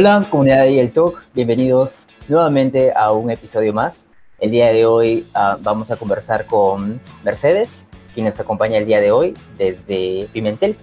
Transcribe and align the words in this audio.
Hola 0.00 0.26
comunidad 0.30 0.62
de 0.62 0.80
El 0.80 0.92
Talk, 0.92 1.20
bienvenidos 1.34 2.06
nuevamente 2.26 2.90
a 2.96 3.12
un 3.12 3.30
episodio 3.30 3.74
más. 3.74 4.06
El 4.38 4.50
día 4.50 4.72
de 4.72 4.86
hoy 4.86 5.26
uh, 5.34 5.60
vamos 5.60 5.90
a 5.90 5.96
conversar 5.96 6.46
con 6.46 6.98
Mercedes, 7.22 7.84
quien 8.14 8.24
nos 8.24 8.40
acompaña 8.40 8.78
el 8.78 8.86
día 8.86 8.98
de 9.02 9.12
hoy 9.12 9.34
desde 9.58 10.26
Pimentel. 10.32 10.78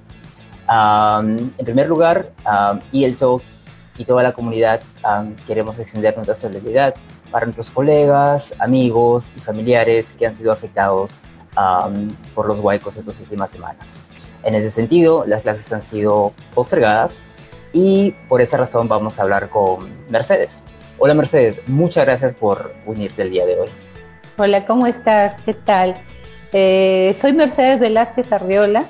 Um, 0.70 1.50
en 1.58 1.66
primer 1.66 1.88
lugar, 1.88 2.30
um, 2.46 2.78
y 2.92 3.06
el 3.06 3.18
Talk 3.18 3.42
y 3.98 4.06
toda 4.06 4.22
la 4.22 4.34
comunidad 4.34 4.82
queremos 5.48 5.80
extender 5.80 6.16
nuestra 6.16 6.36
solidaridad 6.36 6.94
para 7.32 7.48
nuestros 7.48 7.72
colegas, 7.72 8.54
amigos 8.60 9.32
y 9.36 9.40
familiares 9.40 10.14
que 10.20 10.28
han 10.28 10.36
sido 10.36 10.52
afectados 10.52 11.22
por 12.36 12.46
los 12.46 12.60
huaicos 12.60 12.96
estas 12.98 13.20
últimas 13.20 13.50
semanas. 13.50 14.00
En 14.44 14.54
ese 14.54 14.70
sentido, 14.70 15.26
las 15.26 15.42
clases 15.42 15.74
han 15.74 15.82
sido 15.82 16.34
postergadas 16.54 17.20
y 17.78 18.12
por 18.28 18.42
esa 18.42 18.58
razón 18.58 18.88
vamos 18.88 19.20
a 19.20 19.22
hablar 19.22 19.50
con 19.50 19.92
Mercedes. 20.10 20.64
Hola 20.98 21.14
Mercedes, 21.14 21.62
muchas 21.68 22.06
gracias 22.06 22.34
por 22.34 22.74
unirte 22.88 23.22
el 23.22 23.30
día 23.30 23.46
de 23.46 23.60
hoy. 23.60 23.70
Hola, 24.40 24.66
¿cómo 24.66 24.88
estás? 24.88 25.40
¿Qué 25.44 25.54
tal? 25.54 25.94
Eh, 26.54 27.16
soy 27.22 27.34
Mercedes 27.34 27.80
Velázquez 27.80 28.32
Arriola. 28.32 28.88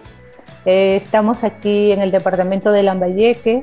Eh, 0.66 0.96
estamos 1.04 1.44
aquí 1.44 1.91
en 1.91 2.02
el 2.02 2.12
departamento 2.12 2.72
de 2.72 2.84
Lambayeque, 2.84 3.60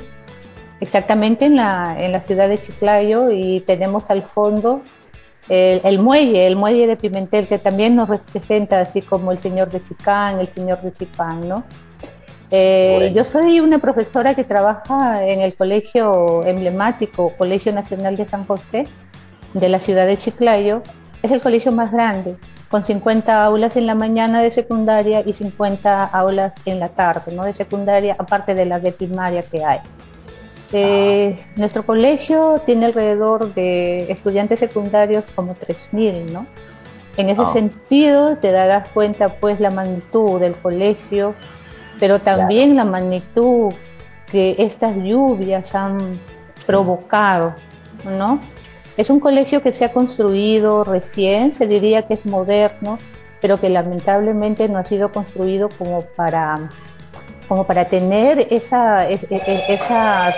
exactamente 0.80 1.46
en 1.46 1.56
la, 1.56 1.96
en 1.98 2.12
la 2.12 2.20
ciudad 2.20 2.50
de 2.50 2.58
Chiclayo 2.58 3.30
y 3.30 3.60
tenemos 3.60 4.10
al 4.10 4.24
fondo 4.24 4.82
el, 5.48 5.80
el, 5.84 5.98
muelle, 6.00 6.46
el 6.46 6.56
muelle 6.56 6.86
de 6.86 6.96
Pimentel, 6.96 7.46
que 7.46 7.58
también 7.58 7.96
nos 7.96 8.10
representa, 8.10 8.78
así 8.82 9.00
como 9.00 9.32
el 9.32 9.38
señor 9.38 9.70
de 9.70 9.82
Chicán, 9.82 10.38
el 10.38 10.48
señor 10.48 10.82
de 10.82 10.92
Chipán, 10.92 11.48
¿no? 11.48 11.64
Eh, 12.56 13.12
yo 13.14 13.24
soy 13.24 13.58
una 13.58 13.78
profesora 13.78 14.34
que 14.34 14.44
trabaja 14.44 15.24
en 15.26 15.40
el 15.40 15.54
colegio 15.54 16.44
emblemático, 16.44 17.32
Colegio 17.36 17.72
Nacional 17.72 18.16
de 18.16 18.26
San 18.26 18.46
José, 18.46 18.86
de 19.54 19.68
la 19.68 19.80
ciudad 19.80 20.06
de 20.06 20.16
Chiclayo. 20.16 20.82
Es 21.22 21.32
el 21.32 21.40
colegio 21.40 21.72
más 21.72 21.90
grande, 21.90 22.36
con 22.68 22.84
50 22.84 23.42
aulas 23.44 23.76
en 23.76 23.86
la 23.86 23.96
mañana 23.96 24.40
de 24.40 24.52
secundaria 24.52 25.22
y 25.26 25.32
50 25.32 26.04
aulas 26.04 26.52
en 26.64 26.78
la 26.78 26.90
tarde, 26.90 27.32
¿no? 27.32 27.44
De 27.44 27.54
secundaria, 27.54 28.14
aparte 28.18 28.54
de 28.54 28.66
las 28.66 28.82
de 28.82 28.92
primaria 28.92 29.42
que 29.42 29.64
hay. 29.64 29.80
Eh, 30.72 31.36
ah. 31.38 31.52
Nuestro 31.56 31.84
colegio 31.84 32.62
tiene 32.64 32.86
alrededor 32.86 33.52
de 33.54 34.12
estudiantes 34.12 34.60
secundarios 34.60 35.24
como 35.34 35.56
3.000, 35.56 36.30
¿no? 36.30 36.46
En 37.16 37.30
ese 37.30 37.42
ah. 37.42 37.52
sentido 37.52 38.36
te 38.36 38.52
darás 38.52 38.88
cuenta 38.90 39.28
pues 39.28 39.60
la 39.60 39.70
magnitud 39.70 40.40
del 40.40 40.54
colegio, 40.54 41.34
pero 41.98 42.20
también 42.20 42.76
la 42.76 42.84
magnitud 42.84 43.72
que 44.30 44.56
estas 44.58 44.96
lluvias 44.96 45.74
han 45.74 46.18
provocado, 46.66 47.54
¿no? 48.18 48.40
Es 48.96 49.10
un 49.10 49.20
colegio 49.20 49.62
que 49.62 49.72
se 49.72 49.84
ha 49.84 49.92
construido 49.92 50.84
recién, 50.84 51.54
se 51.54 51.66
diría 51.66 52.02
que 52.02 52.14
es 52.14 52.26
moderno, 52.26 52.98
pero 53.40 53.58
que 53.58 53.68
lamentablemente 53.68 54.68
no 54.68 54.78
ha 54.78 54.84
sido 54.84 55.10
construido 55.10 55.68
como 55.68 56.02
para, 56.16 56.70
como 57.48 57.64
para 57.64 57.84
tener 57.86 58.46
esa, 58.50 59.08
esas, 59.08 60.34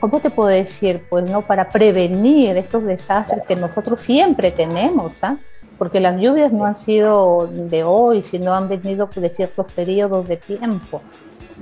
¿cómo 0.00 0.20
te 0.20 0.30
puedo 0.30 0.50
decir? 0.50 1.04
Pues 1.08 1.30
no, 1.30 1.42
para 1.42 1.68
prevenir 1.68 2.56
estos 2.56 2.84
desastres 2.84 3.42
que 3.46 3.56
nosotros 3.56 4.02
siempre 4.02 4.50
tenemos, 4.50 5.24
¿ah? 5.24 5.36
Porque 5.78 6.00
las 6.00 6.20
lluvias 6.20 6.52
no 6.52 6.64
han 6.64 6.76
sido 6.76 7.48
de 7.50 7.84
hoy, 7.84 8.24
sino 8.24 8.52
han 8.52 8.68
venido 8.68 9.08
de 9.14 9.30
ciertos 9.30 9.72
periodos 9.72 10.26
de 10.26 10.36
tiempo, 10.36 11.00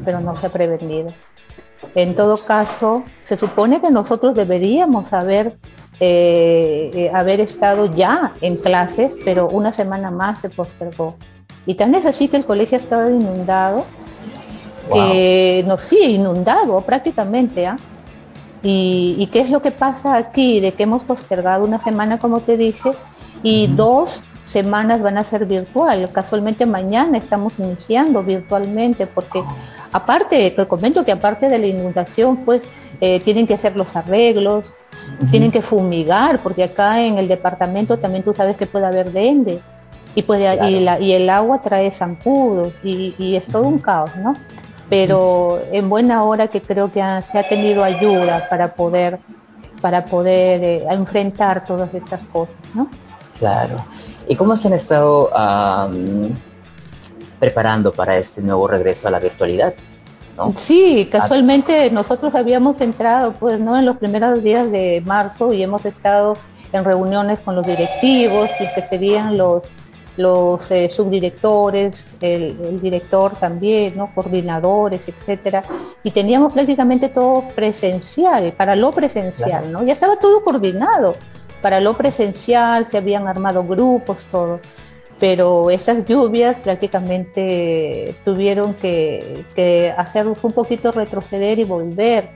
pero 0.04 0.20
no 0.20 0.34
se 0.36 0.46
ha 0.46 0.50
prevenido. 0.50 1.12
En 1.94 2.16
todo 2.16 2.38
caso, 2.38 3.04
se 3.24 3.36
supone 3.36 3.80
que 3.80 3.90
nosotros 3.90 4.34
deberíamos 4.34 5.12
haber, 5.12 5.52
eh, 6.00 6.90
eh, 6.94 7.10
haber 7.12 7.40
estado 7.40 7.86
ya 7.86 8.32
en 8.40 8.56
clases, 8.56 9.14
pero 9.24 9.48
una 9.48 9.74
semana 9.74 10.10
más 10.10 10.40
se 10.40 10.48
postergó. 10.48 11.16
Y 11.66 11.74
tan 11.74 11.94
es 11.94 12.06
así 12.06 12.28
que 12.28 12.38
el 12.38 12.46
colegio 12.46 12.78
ha 12.78 12.80
estado 12.80 13.10
inundado, 13.10 13.84
no, 14.90 15.78
sí, 15.78 15.98
inundado 16.00 16.80
prácticamente. 16.80 17.68
¿Y, 18.62 19.16
¿Y 19.18 19.26
qué 19.26 19.40
es 19.40 19.50
lo 19.50 19.60
que 19.60 19.72
pasa 19.72 20.16
aquí? 20.16 20.60
De 20.60 20.72
que 20.72 20.84
hemos 20.84 21.02
postergado 21.02 21.64
una 21.64 21.80
semana, 21.80 22.18
como 22.18 22.40
te 22.40 22.56
dije, 22.56 22.90
y 23.42 23.66
dos 23.68 24.24
semanas 24.44 25.02
van 25.02 25.18
a 25.18 25.24
ser 25.24 25.44
virtual. 25.44 26.08
Casualmente 26.12 26.66
mañana 26.66 27.18
estamos 27.18 27.52
iniciando 27.58 28.22
virtualmente 28.22 29.06
porque 29.06 29.42
aparte, 29.92 30.50
te 30.50 30.66
comento 30.66 31.04
que 31.04 31.12
aparte 31.12 31.48
de 31.48 31.58
la 31.58 31.66
inundación, 31.66 32.38
pues 32.38 32.62
eh, 33.00 33.20
tienen 33.20 33.46
que 33.46 33.54
hacer 33.54 33.76
los 33.76 33.94
arreglos, 33.96 34.72
tienen 35.30 35.50
que 35.50 35.62
fumigar, 35.62 36.38
porque 36.40 36.64
acá 36.64 37.00
en 37.02 37.18
el 37.18 37.28
departamento 37.28 37.98
también 37.98 38.24
tú 38.24 38.34
sabes 38.34 38.56
que 38.56 38.66
puede 38.66 38.86
haber 38.86 39.12
dengue 39.12 39.60
y, 40.14 40.22
puede, 40.22 40.68
y, 41.00 41.12
el 41.12 41.30
agua 41.30 41.60
trae 41.60 41.90
zancudos 41.90 42.72
y, 42.82 43.36
es 43.36 43.46
todo 43.46 43.64
un 43.64 43.78
caos, 43.78 44.10
¿no? 44.16 44.34
Pero 44.88 45.60
en 45.72 45.88
buena 45.88 46.22
hora 46.22 46.48
que 46.48 46.60
creo 46.60 46.92
que 46.92 47.00
se 47.30 47.38
ha 47.38 47.48
tenido 47.48 47.82
ayuda 47.82 48.48
para 48.48 48.74
poder, 48.74 49.18
para 49.80 50.04
poder 50.04 50.62
eh, 50.62 50.86
enfrentar 50.90 51.64
todas 51.64 51.92
estas 51.92 52.20
cosas, 52.32 52.56
¿no? 52.74 52.88
Claro. 53.38 53.76
¿Y 54.28 54.36
cómo 54.36 54.56
se 54.56 54.68
han 54.68 54.74
estado 54.74 55.30
preparando 57.38 57.92
para 57.92 58.16
este 58.16 58.40
nuevo 58.40 58.66
regreso 58.66 59.08
a 59.08 59.10
la 59.10 59.20
virtualidad? 59.20 59.74
Sí, 60.58 61.08
casualmente 61.10 61.90
nosotros 61.90 62.34
habíamos 62.34 62.80
entrado 62.80 63.32
pues 63.32 63.58
no 63.58 63.78
en 63.78 63.86
los 63.86 63.96
primeros 63.96 64.42
días 64.42 64.70
de 64.70 65.02
marzo 65.06 65.52
y 65.52 65.62
hemos 65.62 65.84
estado 65.86 66.34
en 66.72 66.84
reuniones 66.84 67.38
con 67.40 67.54
los 67.56 67.66
directivos 67.66 68.50
y 68.60 68.74
que 68.74 68.86
serían 68.88 69.38
los 69.38 69.62
los 70.16 70.70
eh, 70.70 70.88
subdirectores, 70.88 72.04
el, 72.20 72.80
director 72.80 73.34
también, 73.36 73.96
¿no? 73.96 74.10
coordinadores, 74.14 75.06
etcétera, 75.06 75.62
y 76.02 76.10
teníamos 76.10 76.52
prácticamente 76.52 77.08
todo 77.08 77.42
presencial, 77.54 78.52
para 78.52 78.76
lo 78.76 78.90
presencial, 78.92 79.70
¿no? 79.70 79.82
Ya 79.82 79.92
estaba 79.92 80.16
todo 80.16 80.42
coordinado 80.42 81.16
para 81.62 81.80
lo 81.80 81.96
presencial 81.96 82.86
se 82.86 82.98
habían 82.98 83.28
armado 83.28 83.64
grupos, 83.64 84.24
todo, 84.30 84.60
pero 85.18 85.70
estas 85.70 86.04
lluvias 86.04 86.58
prácticamente 86.60 88.14
tuvieron 88.24 88.74
que, 88.74 89.44
que 89.54 89.90
hacernos 89.96 90.42
un 90.44 90.52
poquito 90.52 90.92
retroceder 90.92 91.58
y 91.58 91.64
volver 91.64 92.28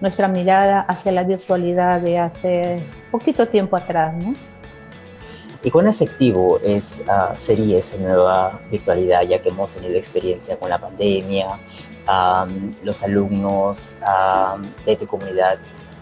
nuestra 0.00 0.28
mirada 0.28 0.80
hacia 0.80 1.12
la 1.12 1.24
virtualidad 1.24 2.00
de 2.00 2.18
hace 2.18 2.76
poquito 3.10 3.48
tiempo 3.48 3.76
atrás, 3.76 4.14
¿no? 4.14 4.32
¿Y 5.62 5.70
cuán 5.70 5.88
efectivo 5.88 6.58
es, 6.64 7.02
uh, 7.06 7.36
sería 7.36 7.78
esa 7.78 7.98
nueva 7.98 8.60
virtualidad, 8.70 9.22
ya 9.22 9.42
que 9.42 9.50
hemos 9.50 9.74
tenido 9.74 9.94
experiencia 9.94 10.58
con 10.58 10.70
la 10.70 10.78
pandemia? 10.78 11.58
los 12.82 13.02
alumnos 13.04 13.94
de 14.84 14.96
tu 14.96 15.06
comunidad 15.06 15.58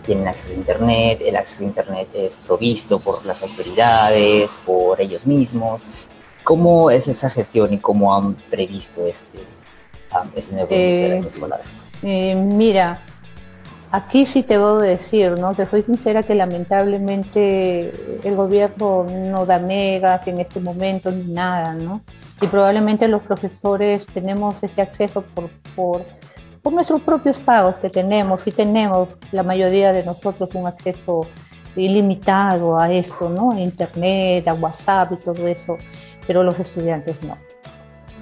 tienen 0.09 0.27
acceso 0.27 0.55
a 0.55 0.57
Internet, 0.57 1.21
el 1.23 1.37
acceso 1.37 1.63
a 1.63 1.67
Internet 1.67 2.09
es 2.15 2.39
provisto 2.39 2.99
por 2.99 3.25
las 3.27 3.43
autoridades, 3.43 4.59
por 4.65 4.99
ellos 5.03 5.27
mismos. 5.27 5.87
¿Cómo 6.45 6.91
es 6.91 7.09
esa 7.09 7.29
gestión 7.29 7.75
y 7.75 7.79
cómo 7.79 8.17
han 8.17 8.35
previsto 8.51 9.07
este, 9.07 9.39
um, 10.15 10.55
nuevo 10.55 10.69
eh, 10.71 11.19
escolar? 11.19 11.61
Eh, 12.03 12.35
mira, 12.35 13.03
aquí 13.91 14.25
sí 14.25 14.43
te 14.43 14.57
voy 14.57 14.83
a 14.83 14.91
decir, 14.93 15.39
¿no? 15.39 15.55
Te 15.55 15.67
soy 15.67 15.83
sincera 15.83 16.23
que 16.23 16.35
lamentablemente 16.35 17.93
el 18.27 18.35
gobierno 18.35 19.05
no 19.05 19.45
da 19.45 19.59
megas 19.59 20.27
en 20.27 20.41
este 20.41 20.59
momento 20.59 21.11
ni 21.11 21.35
nada, 21.35 21.75
¿no? 21.75 22.01
Y 22.41 22.47
probablemente 22.47 23.09
los 23.09 23.21
profesores 23.21 24.07
tenemos 24.07 24.55
ese 24.63 24.81
acceso 24.81 25.21
por, 25.21 25.51
por 25.77 26.03
por 26.63 26.73
nuestros 26.73 27.03
propios 27.03 27.39
pagos 27.41 27.77
que 27.77 27.91
tenemos 27.91 28.47
y 28.47 28.51
tenemos 28.51 29.09
la 29.33 29.43
mayoría 29.43 29.93
de 29.93 30.05
nosotros 30.05 30.51
un 30.55 30.67
acceso 30.67 31.23
ilimitado 31.77 32.79
a 32.79 32.91
esto, 32.93 33.29
¿no? 33.29 33.53
A 33.53 33.61
Internet, 33.61 34.49
a 34.49 34.55
WhatsApp 34.55 35.13
y 35.13 35.17
todo 35.17 35.47
eso, 35.47 35.77
pero 36.27 36.43
los 36.43 36.59
estudiantes 36.59 37.17
no. 37.23 37.37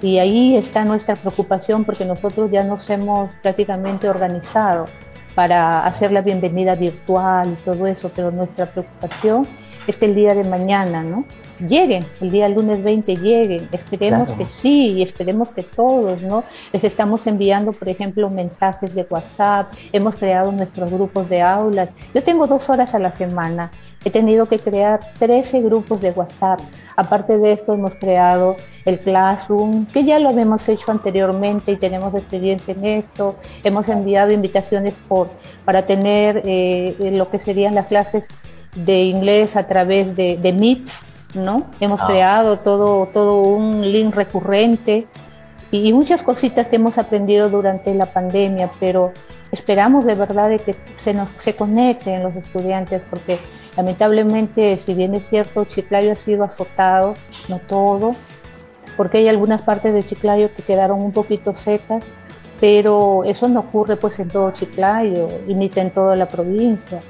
Y 0.01 0.19
ahí 0.19 0.55
está 0.55 0.85
nuestra 0.85 1.15
preocupación 1.15 1.83
porque 1.83 2.05
nosotros 2.05 2.51
ya 2.51 2.63
nos 2.63 2.87
hemos 2.89 3.33
prácticamente 3.41 4.07
organizado 4.07 4.85
para 5.33 5.85
hacer 5.85 6.11
la 6.11 6.21
bienvenida 6.21 6.75
virtual 6.75 7.49
y 7.51 7.63
todo 7.63 7.87
eso, 7.87 8.11
pero 8.15 8.31
nuestra 8.31 8.67
preocupación 8.67 9.47
es 9.87 9.97
que 9.97 10.05
el 10.05 10.15
día 10.15 10.33
de 10.33 10.43
mañana, 10.43 11.03
¿no? 11.03 11.25
lleguen, 11.59 12.05
el 12.21 12.29
día 12.29 12.47
lunes 12.49 12.83
20 12.83 13.15
lleguen, 13.15 13.67
esperemos 13.71 14.31
que 14.33 14.45
sí 14.45 14.91
y 14.91 15.01
esperemos 15.01 15.49
que 15.49 15.63
todos, 15.63 16.21
¿no? 16.21 16.43
Les 16.71 16.83
estamos 16.83 17.25
enviando, 17.25 17.73
por 17.73 17.89
ejemplo, 17.89 18.29
mensajes 18.29 18.93
de 18.93 19.07
WhatsApp, 19.09 19.73
hemos 19.91 20.15
creado 20.15 20.51
nuestros 20.51 20.91
grupos 20.91 21.27
de 21.29 21.41
aulas. 21.41 21.89
Yo 22.13 22.23
tengo 22.23 22.45
dos 22.45 22.69
horas 22.69 22.93
a 22.93 22.99
la 22.99 23.11
semana 23.11 23.71
he 24.07 24.11
tenido 24.11 24.45
que 24.45 24.57
crear 24.57 24.99
13 25.19 25.61
grupos 25.61 26.01
de 26.01 26.11
WhatsApp. 26.11 26.59
Aparte 26.95 27.37
de 27.37 27.51
esto, 27.51 27.73
hemos 27.73 27.95
creado 27.95 28.55
el 28.85 28.99
Classroom, 28.99 29.85
que 29.87 30.05
ya 30.05 30.17
lo 30.17 30.29
habíamos 30.29 30.67
hecho 30.69 30.91
anteriormente 30.91 31.73
y 31.73 31.75
tenemos 31.75 32.13
experiencia 32.13 32.73
en 32.73 32.85
esto. 32.85 33.35
Hemos 33.63 33.89
enviado 33.89 34.31
invitaciones 34.31 35.01
por, 35.07 35.29
para 35.65 35.85
tener 35.85 36.41
eh, 36.45 36.95
lo 37.13 37.29
que 37.29 37.39
serían 37.39 37.75
las 37.75 37.87
clases 37.87 38.27
de 38.75 39.03
inglés 39.03 39.55
a 39.55 39.67
través 39.67 40.15
de, 40.15 40.37
de 40.37 40.53
Meets, 40.53 41.01
¿no? 41.33 41.67
Hemos 41.79 42.01
ah. 42.01 42.07
creado 42.07 42.57
todo, 42.59 43.07
todo 43.07 43.41
un 43.41 43.91
link 43.91 44.13
recurrente 44.15 45.07
y, 45.71 45.91
muchas 45.93 46.23
cositas 46.23 46.67
que 46.67 46.77
hemos 46.77 46.97
aprendido 46.97 47.49
durante 47.49 47.93
la 47.93 48.05
pandemia, 48.05 48.71
pero 48.79 49.11
esperamos 49.51 50.05
de 50.05 50.15
verdad 50.15 50.49
de 50.49 50.59
que 50.59 50.75
se 50.97 51.13
nos 51.13 51.29
se 51.39 51.55
conecten 51.55 52.23
los 52.23 52.35
estudiantes 52.35 53.01
porque 53.09 53.39
lamentablemente 53.77 54.77
si 54.79 54.93
bien 54.93 55.15
es 55.15 55.29
cierto 55.29 55.63
Chiclayo 55.63 56.11
ha 56.11 56.17
sido 56.17 56.43
azotado 56.43 57.13
no 57.47 57.59
todo 57.59 58.13
porque 58.97 59.19
hay 59.19 59.29
algunas 59.29 59.61
partes 59.61 59.93
de 59.93 60.03
Chiclayo 60.03 60.49
que 60.53 60.63
quedaron 60.63 60.99
un 60.99 61.13
poquito 61.13 61.55
secas 61.55 62.03
pero 62.59 63.23
eso 63.23 63.47
no 63.47 63.61
ocurre 63.61 63.95
pues 63.95 64.19
en 64.19 64.27
todo 64.27 64.51
Chiclayo 64.51 65.29
y 65.47 65.53
ni 65.53 65.71
en 65.73 65.91
toda 65.91 66.17
la 66.17 66.27
provincia 66.27 67.01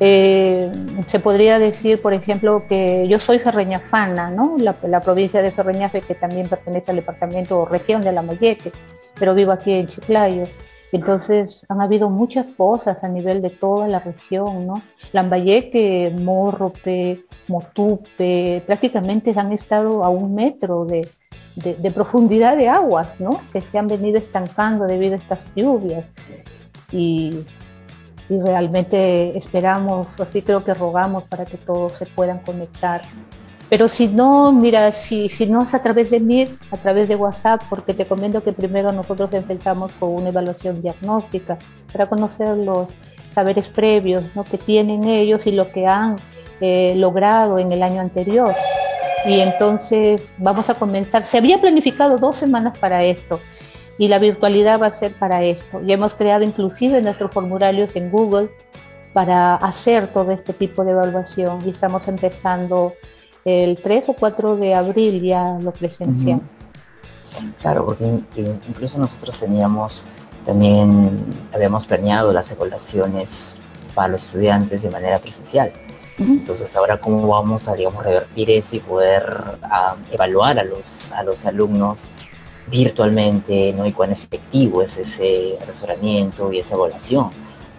eh, 0.00 0.70
se 1.08 1.18
podría 1.18 1.58
decir, 1.58 2.00
por 2.00 2.14
ejemplo, 2.14 2.64
que 2.68 3.08
yo 3.08 3.18
soy 3.18 3.40
ferreñafana, 3.40 4.30
¿no? 4.30 4.56
La, 4.58 5.00
provincia 5.00 5.42
de 5.42 5.50
Ferreñafe, 5.50 6.02
que 6.02 6.14
también 6.14 6.48
pertenece 6.48 6.90
al 6.90 6.96
departamento 6.96 7.60
o 7.60 7.64
región 7.66 8.02
de 8.02 8.12
Lambayeque, 8.12 8.72
pero 9.18 9.34
vivo 9.34 9.52
aquí 9.52 9.74
en 9.74 9.88
Chiclayo. 9.88 10.44
Entonces 10.92 11.66
han 11.68 11.82
habido 11.82 12.08
muchas 12.08 12.48
cosas 12.48 13.04
a 13.04 13.08
nivel 13.08 13.42
de 13.42 13.50
toda 13.50 13.88
la 13.88 13.98
región, 13.98 14.66
¿no? 14.66 14.82
Lambayeque, 15.12 16.14
Morrope, 16.18 17.20
Motupe, 17.48 18.62
prácticamente 18.66 19.34
han 19.36 19.52
estado 19.52 20.04
a 20.04 20.08
un 20.08 20.34
metro 20.34 20.86
de, 20.86 21.06
de, 21.56 21.90
profundidad 21.90 22.56
de 22.56 22.68
aguas, 22.68 23.08
¿no? 23.18 23.40
Que 23.52 23.60
se 23.60 23.78
han 23.78 23.88
venido 23.88 24.18
estancando 24.18 24.86
debido 24.86 25.14
a 25.14 25.18
estas 25.18 25.40
lluvias. 25.54 26.06
Y, 26.92 27.44
y 28.28 28.40
realmente 28.40 29.36
esperamos, 29.36 30.20
así 30.20 30.42
creo 30.42 30.62
que 30.64 30.74
rogamos 30.74 31.24
para 31.24 31.44
que 31.44 31.56
todos 31.56 31.92
se 31.92 32.06
puedan 32.06 32.40
conectar 32.40 33.02
pero 33.68 33.88
si 33.88 34.08
no, 34.08 34.50
mira, 34.50 34.92
si, 34.92 35.28
si 35.28 35.46
no 35.46 35.62
es 35.64 35.74
a 35.74 35.82
través 35.82 36.10
de 36.10 36.20
Meet, 36.20 36.50
a 36.70 36.78
través 36.78 37.06
de 37.06 37.16
WhatsApp, 37.16 37.62
porque 37.68 37.92
te 37.92 38.06
comento 38.06 38.42
que 38.42 38.52
primero 38.52 38.92
nosotros 38.92 39.32
empezamos 39.34 39.92
con 39.92 40.10
una 40.10 40.30
evaluación 40.30 40.80
diagnóstica 40.80 41.58
para 41.92 42.06
conocer 42.06 42.56
los 42.56 42.88
saberes 43.30 43.68
previos 43.68 44.24
¿no? 44.34 44.44
que 44.44 44.56
tienen 44.56 45.04
ellos 45.04 45.46
y 45.46 45.52
lo 45.52 45.70
que 45.70 45.86
han 45.86 46.16
eh, 46.60 46.94
logrado 46.96 47.58
en 47.58 47.70
el 47.70 47.82
año 47.82 48.00
anterior. 48.00 48.54
Y 49.26 49.40
entonces 49.40 50.30
vamos 50.38 50.70
a 50.70 50.74
comenzar. 50.74 51.26
Se 51.26 51.36
había 51.36 51.60
planificado 51.60 52.16
dos 52.16 52.36
semanas 52.36 52.78
para 52.78 53.04
esto 53.04 53.38
y 53.98 54.08
la 54.08 54.18
virtualidad 54.18 54.80
va 54.80 54.86
a 54.86 54.92
ser 54.92 55.12
para 55.14 55.42
esto. 55.42 55.80
Y 55.86 55.92
hemos 55.92 56.14
creado 56.14 56.44
inclusive 56.44 57.02
nuestros 57.02 57.32
formularios 57.32 57.94
en 57.96 58.10
Google 58.10 58.48
para 59.12 59.56
hacer 59.56 60.12
todo 60.12 60.30
este 60.30 60.52
tipo 60.52 60.84
de 60.84 60.92
evaluación 60.92 61.58
y 61.66 61.70
estamos 61.70 62.06
empezando 62.06 62.94
el 63.44 63.78
3 63.82 64.08
o 64.08 64.12
4 64.14 64.56
de 64.56 64.74
abril 64.74 65.22
ya 65.22 65.58
lo 65.60 65.72
presenciamos. 65.72 66.44
Claro, 67.60 67.86
porque 67.86 68.04
incluso 68.68 68.98
nosotros 68.98 69.38
teníamos 69.38 70.06
también, 70.44 71.24
habíamos 71.52 71.86
planeado 71.86 72.32
las 72.32 72.50
evaluaciones 72.50 73.56
para 73.94 74.08
los 74.08 74.24
estudiantes 74.24 74.82
de 74.82 74.90
manera 74.90 75.18
presencial. 75.18 75.72
Entonces 76.18 76.74
ahora 76.74 76.98
cómo 76.98 77.26
vamos 77.28 77.68
a, 77.68 77.74
digamos, 77.74 78.04
revertir 78.04 78.50
eso 78.50 78.76
y 78.76 78.80
poder 78.80 79.58
ah, 79.62 79.94
evaluar 80.10 80.58
a 80.58 80.64
los, 80.64 81.12
a 81.12 81.22
los 81.22 81.46
alumnos 81.46 82.08
virtualmente, 82.70 83.72
¿no? 83.72 83.86
Y 83.86 83.92
cuán 83.92 84.12
efectivo 84.12 84.82
es 84.82 84.96
ese 84.96 85.56
asesoramiento 85.60 86.52
y 86.52 86.58
esa 86.58 86.74
evaluación. 86.74 87.30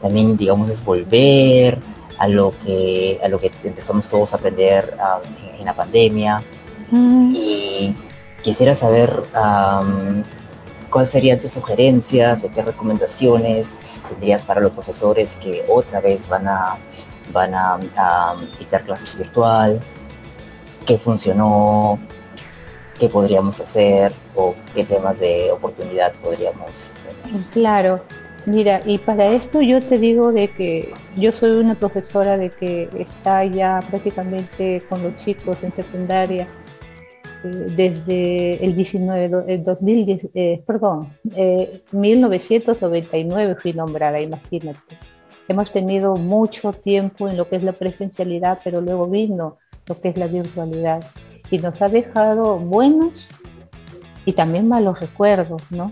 También, 0.02 0.38
digamos, 0.38 0.70
es 0.70 0.84
volver 0.84 1.78
a 2.18 2.28
lo 2.28 2.54
que, 2.64 3.20
a 3.24 3.28
lo 3.28 3.40
que 3.40 3.52
empezamos 3.64 4.10
todos 4.10 4.34
a 4.34 4.38
aprender 4.38 4.96
ah, 5.00 5.20
en, 5.58 5.66
la 5.66 5.76
pandemia. 5.76 6.42
Mm. 6.92 7.34
Y 7.36 7.96
quisiera 8.44 8.76
saber 8.76 9.24
cuáles 10.90 11.10
serían 11.10 11.40
tus 11.40 11.52
sugerencias 11.52 12.44
o 12.44 12.52
qué 12.52 12.62
recomendaciones 12.62 13.78
tendrías 14.08 14.44
para 14.44 14.62
los 14.62 14.72
profesores 14.72 15.36
que 15.36 15.64
otra 15.68 16.02
vez 16.02 16.28
van 16.28 16.48
a, 16.48 16.78
van 17.32 17.54
a, 17.54 17.80
a 17.96 18.36
dictar 18.58 18.84
clases 18.84 19.20
virtual, 19.20 19.80
qué 20.86 20.98
funcionó, 20.98 22.00
qué 23.00 23.08
podríamos 23.08 23.60
hacer 23.60 24.14
o 24.36 24.54
qué 24.76 24.84
temas 24.84 25.20
de 25.20 25.52
oportunidad 25.52 26.14
podríamos 26.22 26.92
tener. 27.24 27.44
Claro, 27.52 28.02
Mira, 28.46 28.82
y 28.86 28.98
para 28.98 29.28
esto 29.34 29.62
yo 29.62 29.82
te 29.82 29.98
digo 30.00 30.32
de 30.32 30.48
que 30.48 30.92
yo 31.18 31.32
soy 31.32 31.52
una 31.52 31.76
profesora 31.76 32.38
de 32.38 32.50
que 32.50 32.90
está 32.98 33.46
ya 33.46 33.80
prácticamente 33.90 34.82
con 34.90 35.04
los 35.04 35.16
chicos 35.18 35.58
en 35.62 35.72
secundaria 35.76 36.48
eh, 37.44 37.48
desde 37.76 38.66
el 38.66 38.76
19, 38.76 39.54
el 39.54 39.64
2010, 39.64 40.30
eh, 40.34 40.64
perdón, 40.66 41.10
1999 41.92 43.52
eh, 43.52 43.56
fui 43.62 43.74
nombrada, 43.74 44.20
imagínate. 44.20 44.98
Hemos 45.48 45.72
tenido 45.72 46.16
mucho 46.16 46.74
tiempo 46.74 47.28
en 47.28 47.38
lo 47.38 47.48
que 47.48 47.58
es 47.58 47.64
la 47.64 47.74
presencialidad, 47.74 48.60
pero 48.64 48.82
luego 48.82 49.06
vino 49.08 49.58
lo 49.88 50.00
que 50.00 50.10
es 50.10 50.18
la 50.18 50.28
virtualidad 50.28 51.02
y 51.52 51.58
nos 51.58 51.82
ha 51.82 51.88
dejado 51.88 52.58
buenos 52.58 53.28
y 54.26 54.34
también 54.34 54.68
malos 54.68 55.00
recuerdos, 55.00 55.62
¿no? 55.70 55.92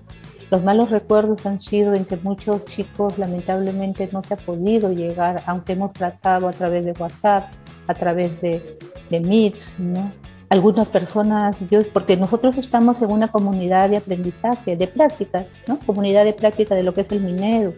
Los 0.49 0.63
malos 0.63 0.91
recuerdos 0.91 1.45
han 1.45 1.59
sido 1.59 1.93
en 1.93 2.05
que 2.05 2.15
muchos 2.17 2.63
chicos 2.65 3.17
lamentablemente 3.17 4.07
no 4.11 4.23
se 4.23 4.35
ha 4.35 4.37
podido 4.37 4.93
llegar, 4.93 5.41
aunque 5.45 5.73
hemos 5.73 5.91
tratado 5.91 6.47
a 6.47 6.53
través 6.53 6.85
de 6.85 6.93
WhatsApp, 6.93 7.51
a 7.87 7.93
través 7.93 8.39
de, 8.41 8.77
de 9.09 9.19
Meets, 9.19 9.75
¿no? 9.77 10.11
Algunas 10.49 10.87
personas, 10.87 11.57
yo, 11.69 11.79
porque 11.91 12.15
nosotros 12.15 12.57
estamos 12.57 13.01
en 13.01 13.11
una 13.11 13.27
comunidad 13.27 13.89
de 13.89 13.97
aprendizaje, 13.97 14.77
de 14.77 14.87
práctica, 14.87 15.45
¿no? 15.67 15.79
Comunidad 15.79 16.23
de 16.23 16.31
práctica 16.31 16.75
de 16.75 16.83
lo 16.83 16.93
que 16.93 17.01
es 17.01 17.11
el 17.11 17.19
minero. 17.19 17.73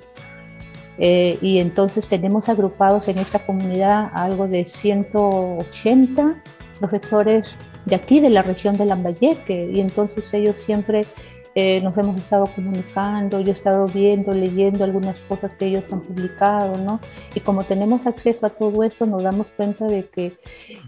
Eh, 1.00 1.40
y 1.42 1.60
entonces 1.60 2.08
tenemos 2.08 2.50
agrupados 2.50 3.08
en 3.08 3.18
esta 3.18 3.40
comunidad 3.40 4.12
algo 4.14 4.48
de 4.48 4.66
180 4.66 6.36
profesores 6.80 7.56
de 7.89 7.95
aquí, 7.95 8.19
de 8.19 8.30
la 8.30 8.41
región 8.41 8.77
de 8.77 8.86
Lambayeque, 8.86 9.71
y 9.74 9.80
entonces 9.80 10.33
ellos 10.33 10.57
siempre 10.57 11.01
eh, 11.56 11.81
nos 11.81 11.97
hemos 11.97 12.19
estado 12.19 12.45
comunicando, 12.56 13.41
yo 13.41 13.50
he 13.50 13.53
estado 13.53 13.88
viendo, 13.88 14.31
leyendo 14.31 14.83
algunas 14.83 15.19
cosas 15.21 15.54
que 15.56 15.66
ellos 15.66 15.92
han 15.92 16.02
publicado, 16.02 16.78
¿no? 16.78 16.99
Y 17.33 17.40
como 17.40 17.64
tenemos 17.64 18.06
acceso 18.06 18.45
a 18.45 18.52
todo 18.52 18.83
esto, 18.83 19.06
nos 19.06 19.23
damos 19.23 19.47
cuenta 19.57 19.85
de 19.85 20.06
que 20.07 20.37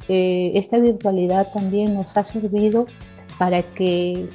eh, 0.07 0.51
esta 0.55 0.77
virtualidad 0.77 1.51
también 1.51 1.95
nos 1.95 2.15
ha 2.15 2.23
servido 2.23 2.85
para 3.39 3.63
que 3.63 4.27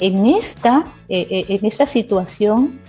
en 0.00 0.26
esta, 0.26 0.84
eh, 1.10 1.44
en 1.48 1.66
esta 1.66 1.84
situación 1.84 2.80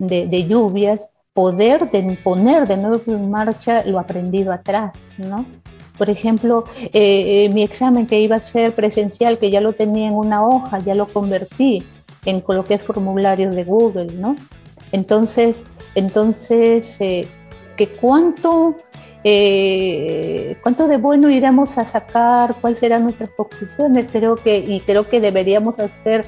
de, 0.00 0.46
lluvias, 0.46 1.08
poder 1.32 1.90
de, 1.90 2.18
poner 2.24 2.66
de 2.66 2.76
nuevo 2.76 3.00
en 3.06 3.30
marcha 3.30 3.84
lo 3.84 4.00
aprendido 4.00 4.52
atrás, 4.52 4.96
¿no? 5.16 5.46
Por 5.96 6.10
ejemplo, 6.10 6.64
mi 6.92 7.62
examen 7.62 8.06
que 8.06 8.20
iba 8.20 8.36
a 8.36 8.42
ser 8.42 8.72
presencial, 8.72 9.38
que 9.38 9.50
ya 9.50 9.60
lo 9.60 9.72
tenía 9.72 10.08
en 10.08 10.14
una 10.14 10.46
hoja, 10.46 10.78
ya 10.78 10.94
lo 10.94 11.06
convertí 11.06 11.84
en 12.26 12.44
es 12.68 12.82
formularios 12.82 13.54
de 13.54 13.64
Google, 13.64 14.12
¿no? 14.14 14.36
Entonces, 14.92 15.64
entonces 15.94 17.00
eh, 17.00 17.26
que 17.76 17.88
cuánto, 17.88 18.76
eh, 19.24 20.56
cuánto 20.62 20.88
de 20.88 20.96
bueno 20.98 21.30
iremos 21.30 21.78
a 21.78 21.86
sacar, 21.86 22.56
cuáles 22.60 22.80
serán 22.80 23.04
nuestras 23.04 23.30
conclusiones, 23.30 24.06
creo 24.10 24.34
que, 24.34 24.58
y 24.58 24.80
creo 24.80 25.08
que 25.08 25.20
deberíamos 25.20 25.78
hacer, 25.78 26.26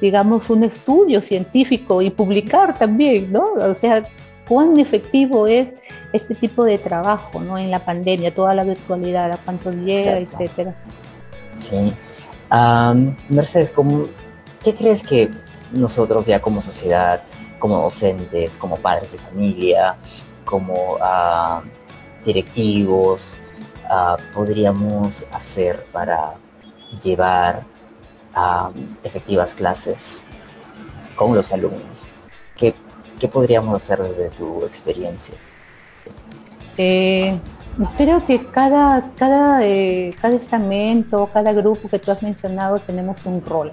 digamos, 0.00 0.50
un 0.50 0.64
estudio 0.64 1.20
científico 1.20 2.00
y 2.00 2.10
publicar 2.10 2.78
también, 2.78 3.32
¿no? 3.32 3.52
O 3.54 3.74
sea, 3.74 4.02
cuán 4.50 4.80
efectivo 4.80 5.46
es 5.46 5.68
este 6.12 6.34
tipo 6.34 6.64
de 6.64 6.76
trabajo, 6.76 7.40
¿no? 7.40 7.56
En 7.56 7.70
la 7.70 7.78
pandemia, 7.84 8.34
toda 8.34 8.52
la 8.52 8.64
virtualidad, 8.64 9.30
a 9.30 9.36
cuánto 9.36 9.70
llega, 9.70 10.18
etcétera. 10.18 10.74
Sí. 11.60 11.94
Mercedes, 13.28 13.70
¿cómo, 13.70 14.08
¿Qué 14.64 14.74
crees 14.74 15.02
que 15.02 15.30
nosotros 15.70 16.26
ya 16.26 16.42
como 16.42 16.62
sociedad, 16.62 17.22
como 17.60 17.78
docentes, 17.80 18.56
como 18.56 18.74
padres 18.74 19.12
de 19.12 19.18
familia, 19.18 19.94
como 20.44 20.98
ah, 21.00 21.62
directivos, 22.24 23.40
ah, 23.88 24.16
podríamos 24.34 25.24
hacer 25.30 25.86
para 25.92 26.34
llevar 27.04 27.62
a 28.34 28.72
efectivas 29.04 29.54
clases 29.54 30.20
con 31.14 31.36
los 31.36 31.52
alumnos? 31.52 32.10
¿Qué, 32.56 32.74
podríamos 33.28 33.74
hacer 33.74 34.02
desde 34.02 34.30
tu 34.30 34.64
experiencia? 34.64 35.34
Eh, 36.76 37.38
creo 37.96 38.24
que 38.24 38.46
cada, 38.46 39.10
cada, 39.16 39.66
eh, 39.66 40.14
cada 40.20 40.36
estamento, 40.36 41.28
cada 41.32 41.52
grupo 41.52 41.88
que 41.88 41.98
tú 41.98 42.10
has 42.10 42.22
mencionado 42.22 42.78
tenemos 42.78 43.18
un 43.24 43.44
rol. 43.44 43.72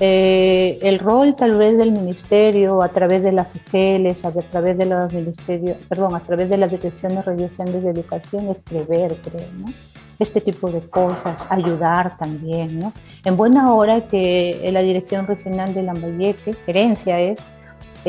Eh, 0.00 0.78
el 0.82 1.00
rol 1.00 1.34
tal 1.34 1.56
vez 1.56 1.76
del 1.76 1.90
ministerio 1.90 2.82
a 2.82 2.88
través 2.90 3.24
de 3.24 3.32
las 3.32 3.56
EGELES, 3.56 4.24
a 4.24 4.30
través 4.30 4.78
de 4.78 4.86
los 4.86 5.12
ministerios, 5.12 5.76
perdón, 5.88 6.14
a 6.14 6.20
través 6.20 6.48
de 6.48 6.56
las 6.56 6.70
direcciones 6.70 7.24
regionales 7.24 7.82
de 7.82 7.90
educación 7.90 8.48
es 8.48 8.60
prever, 8.60 9.16
creo, 9.16 9.48
¿no? 9.58 9.66
Este 10.20 10.40
tipo 10.40 10.70
de 10.70 10.80
cosas, 10.80 11.44
ayudar 11.48 12.16
también, 12.16 12.78
¿no? 12.78 12.92
En 13.24 13.36
buena 13.36 13.74
hora 13.74 14.02
que 14.02 14.68
la 14.72 14.82
Dirección 14.82 15.26
Regional 15.26 15.74
de 15.74 15.82
Lambayeque, 15.82 16.54
gerencia 16.64 17.18
es, 17.18 17.38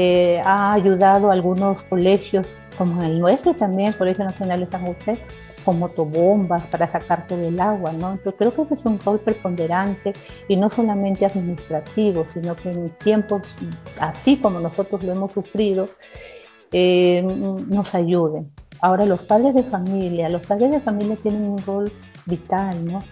eh, 0.02 0.42
ha 0.46 0.72
ayudado 0.72 1.30
a 1.30 1.34
algunos 1.34 1.84
colegios 1.84 2.48
como 2.78 3.04
el 3.04 3.20
nuestro 3.20 3.54
también, 3.54 3.90
el 3.90 3.98
Colegio 3.98 4.24
Nacional 4.24 4.62
de 4.62 4.68
San 4.68 4.86
José, 4.86 5.18
con 5.66 5.78
motobombas 5.78 6.68
para 6.68 6.88
sacar 6.88 7.28
todo 7.28 7.46
el 7.46 7.60
agua, 7.60 7.92
¿no? 7.92 8.18
Yo 8.24 8.32
creo 8.32 8.54
que 8.54 8.76
es 8.76 8.86
un 8.86 8.98
rol 8.98 9.20
preponderante 9.20 10.14
y 10.48 10.56
no 10.56 10.70
solamente 10.70 11.26
administrativo, 11.26 12.26
sino 12.34 12.56
que 12.56 12.72
en 12.72 12.90
tiempos 12.92 13.42
así 14.00 14.38
como 14.38 14.62
nosotros 14.62 15.04
lo 15.04 15.12
hemos 15.12 15.34
sufrido, 15.34 15.90
eh, 16.72 17.22
nos 17.22 17.94
ayuden. 17.94 18.54
Ahora, 18.80 19.06
los 19.06 19.24
padres 19.24 19.54
de 19.54 19.64
familia, 19.64 20.30
los 20.30 20.48
padres 20.48 20.72
de 20.72 20.80
familia 20.80 21.18
tienen 21.22 21.44
un 21.44 21.58
rol 21.58 21.92
vital, 22.26 22.86
¿no? 22.86 23.04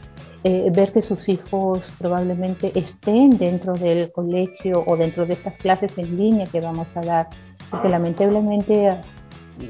Eh, 0.43 0.71
ver 0.73 0.93
que 0.93 1.01
sus 1.01 1.27
hijos 1.29 1.81
probablemente 1.97 2.71
estén 2.77 3.31
dentro 3.31 3.73
del 3.73 4.11
colegio 4.11 4.83
o 4.85 4.95
dentro 4.95 5.25
de 5.25 5.33
estas 5.33 5.55
clases 5.55 5.97
en 5.97 6.15
línea 6.15 6.45
que 6.45 6.61
vamos 6.61 6.87
a 6.95 7.01
dar, 7.01 7.27
porque 7.69 7.89
lamentablemente 7.89 8.97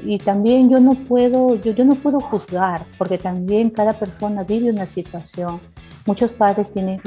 y 0.04 0.18
también 0.18 0.68
yo 0.68 0.78
no 0.78 0.94
puedo, 0.94 1.54
yo, 1.56 1.72
yo 1.72 1.84
no 1.84 1.94
puedo 1.94 2.20
juzgar, 2.20 2.82
porque 2.98 3.18
también 3.18 3.70
cada 3.70 3.92
persona 3.92 4.44
vive 4.44 4.70
una 4.70 4.86
situación. 4.86 5.60
Muchos 6.06 6.30
padres 6.32 6.70
tienen, 6.72 7.00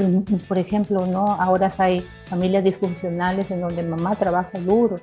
por 0.47 0.57
ejemplo, 0.57 1.05
¿no? 1.05 1.25
ahora 1.25 1.71
hay 1.77 2.01
familias 2.25 2.63
disfuncionales 2.63 3.49
en 3.51 3.61
donde 3.61 3.83
mamá 3.83 4.15
trabaja 4.15 4.59
duro 4.59 4.99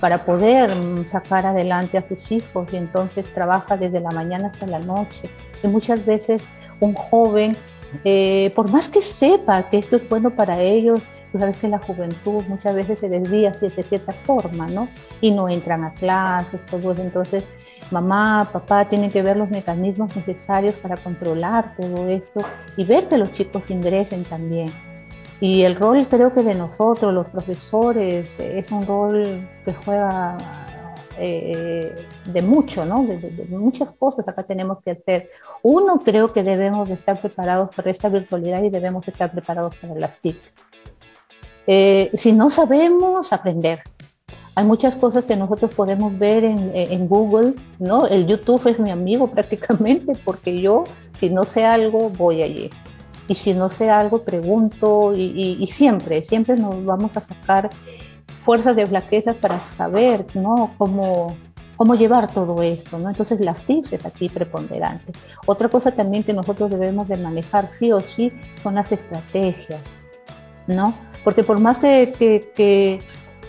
para 0.00 0.24
poder 0.24 0.70
sacar 1.06 1.46
adelante 1.46 1.98
a 1.98 2.06
sus 2.08 2.30
hijos 2.30 2.72
y 2.72 2.76
entonces 2.76 3.32
trabaja 3.32 3.76
desde 3.76 4.00
la 4.00 4.10
mañana 4.10 4.48
hasta 4.48 4.66
la 4.66 4.80
noche. 4.80 5.30
Y 5.62 5.68
muchas 5.68 6.04
veces 6.04 6.42
un 6.80 6.94
joven, 6.94 7.56
eh, 8.04 8.52
por 8.54 8.70
más 8.70 8.88
que 8.88 9.02
sepa 9.02 9.68
que 9.68 9.78
esto 9.78 9.96
es 9.96 10.08
bueno 10.08 10.30
para 10.30 10.60
ellos, 10.60 11.00
Tú 11.32 11.38
sabes 11.38 11.56
que 11.56 11.66
la 11.66 11.78
juventud 11.78 12.42
muchas 12.46 12.74
veces 12.74 12.98
se 12.98 13.08
desvía 13.08 13.52
de 13.52 13.82
cierta 13.82 14.12
forma, 14.12 14.66
¿no? 14.66 14.86
Y 15.22 15.30
no 15.30 15.48
entran 15.48 15.82
a 15.82 15.94
clases, 15.94 16.60
todo 16.66 16.92
eso. 16.92 17.00
Entonces, 17.00 17.44
mamá, 17.90 18.50
papá 18.52 18.84
tienen 18.84 19.10
que 19.10 19.22
ver 19.22 19.38
los 19.38 19.48
mecanismos 19.48 20.14
necesarios 20.14 20.74
para 20.74 20.98
controlar 20.98 21.74
todo 21.74 22.06
esto 22.06 22.40
y 22.76 22.84
ver 22.84 23.08
que 23.08 23.16
los 23.16 23.32
chicos 23.32 23.70
ingresen 23.70 24.24
también. 24.24 24.68
Y 25.40 25.62
el 25.62 25.74
rol 25.74 26.06
creo 26.08 26.34
que 26.34 26.42
de 26.42 26.54
nosotros, 26.54 27.14
los 27.14 27.26
profesores, 27.28 28.28
es 28.38 28.70
un 28.70 28.86
rol 28.86 29.40
que 29.64 29.72
juega 29.86 30.36
eh, 31.24 31.94
de 32.24 32.42
mucho, 32.42 32.84
¿no? 32.84 33.04
De, 33.04 33.18
de, 33.18 33.44
muchas 33.56 33.92
cosas 33.92 34.26
acá 34.26 34.42
tenemos 34.42 34.82
que 34.82 34.90
hacer. 34.90 35.30
Uno, 35.62 36.00
creo 36.04 36.32
que 36.32 36.42
debemos 36.42 36.88
de 36.88 36.94
estar 36.94 37.20
preparados 37.20 37.72
para 37.74 37.90
esta 37.92 38.08
virtualidad 38.08 38.62
y 38.64 38.70
debemos 38.70 39.06
estar 39.06 39.30
preparados 39.30 39.76
para 39.76 39.94
las 39.94 40.18
TIC. 40.18 40.36
Eh, 41.68 42.10
si 42.14 42.32
no 42.32 42.50
sabemos, 42.50 43.32
aprender. 43.32 43.82
Hay 44.54 44.64
muchas 44.64 44.96
cosas 44.96 45.24
que 45.24 45.36
nosotros 45.36 45.72
podemos 45.74 46.18
ver 46.18 46.44
en, 46.44 47.08
Google, 47.08 47.54
¿no? 47.78 48.06
El 48.06 48.26
YouTube 48.26 48.66
es 48.66 48.78
mi 48.78 48.90
amigo 48.90 49.26
prácticamente 49.30 50.12
porque 50.24 50.60
yo, 50.60 50.84
si 51.18 51.30
no 51.30 51.44
sé 51.44 51.64
algo, 51.64 52.10
voy 52.10 52.42
allí. 52.42 52.68
Y 53.28 53.34
si 53.36 53.54
no 53.54 53.70
sé 53.70 53.88
algo, 53.88 54.24
pregunto 54.24 55.12
y, 55.14 55.66
siempre, 55.70 56.24
siempre 56.24 56.56
nos 56.56 56.84
vamos 56.84 57.16
a 57.16 57.22
sacar 57.22 57.70
fuerzas 58.44 58.76
de 58.76 58.86
flaquezas 58.86 59.36
para 59.36 59.62
saber, 59.62 60.26
¿no? 60.34 60.72
Cómo, 60.78 61.36
cómo 61.76 61.94
llevar 61.94 62.30
todo 62.30 62.62
esto, 62.62 62.98
¿no? 62.98 63.08
Entonces 63.08 63.44
las 63.44 63.62
TIPS 63.62 63.92
es 63.94 64.06
aquí 64.06 64.28
preponderante. 64.28 65.12
Otra 65.46 65.68
cosa 65.68 65.92
también 65.92 66.22
que 66.22 66.32
nosotros 66.32 66.70
debemos 66.70 67.08
de 67.08 67.16
manejar 67.16 67.72
sí 67.72 67.92
o 67.92 68.00
sí 68.00 68.32
son 68.62 68.74
las 68.74 68.92
estrategias, 68.92 69.80
¿no? 70.66 70.94
Porque 71.24 71.42
por 71.42 71.60
más 71.60 71.78
que, 71.78 72.12
que, 72.18 73.00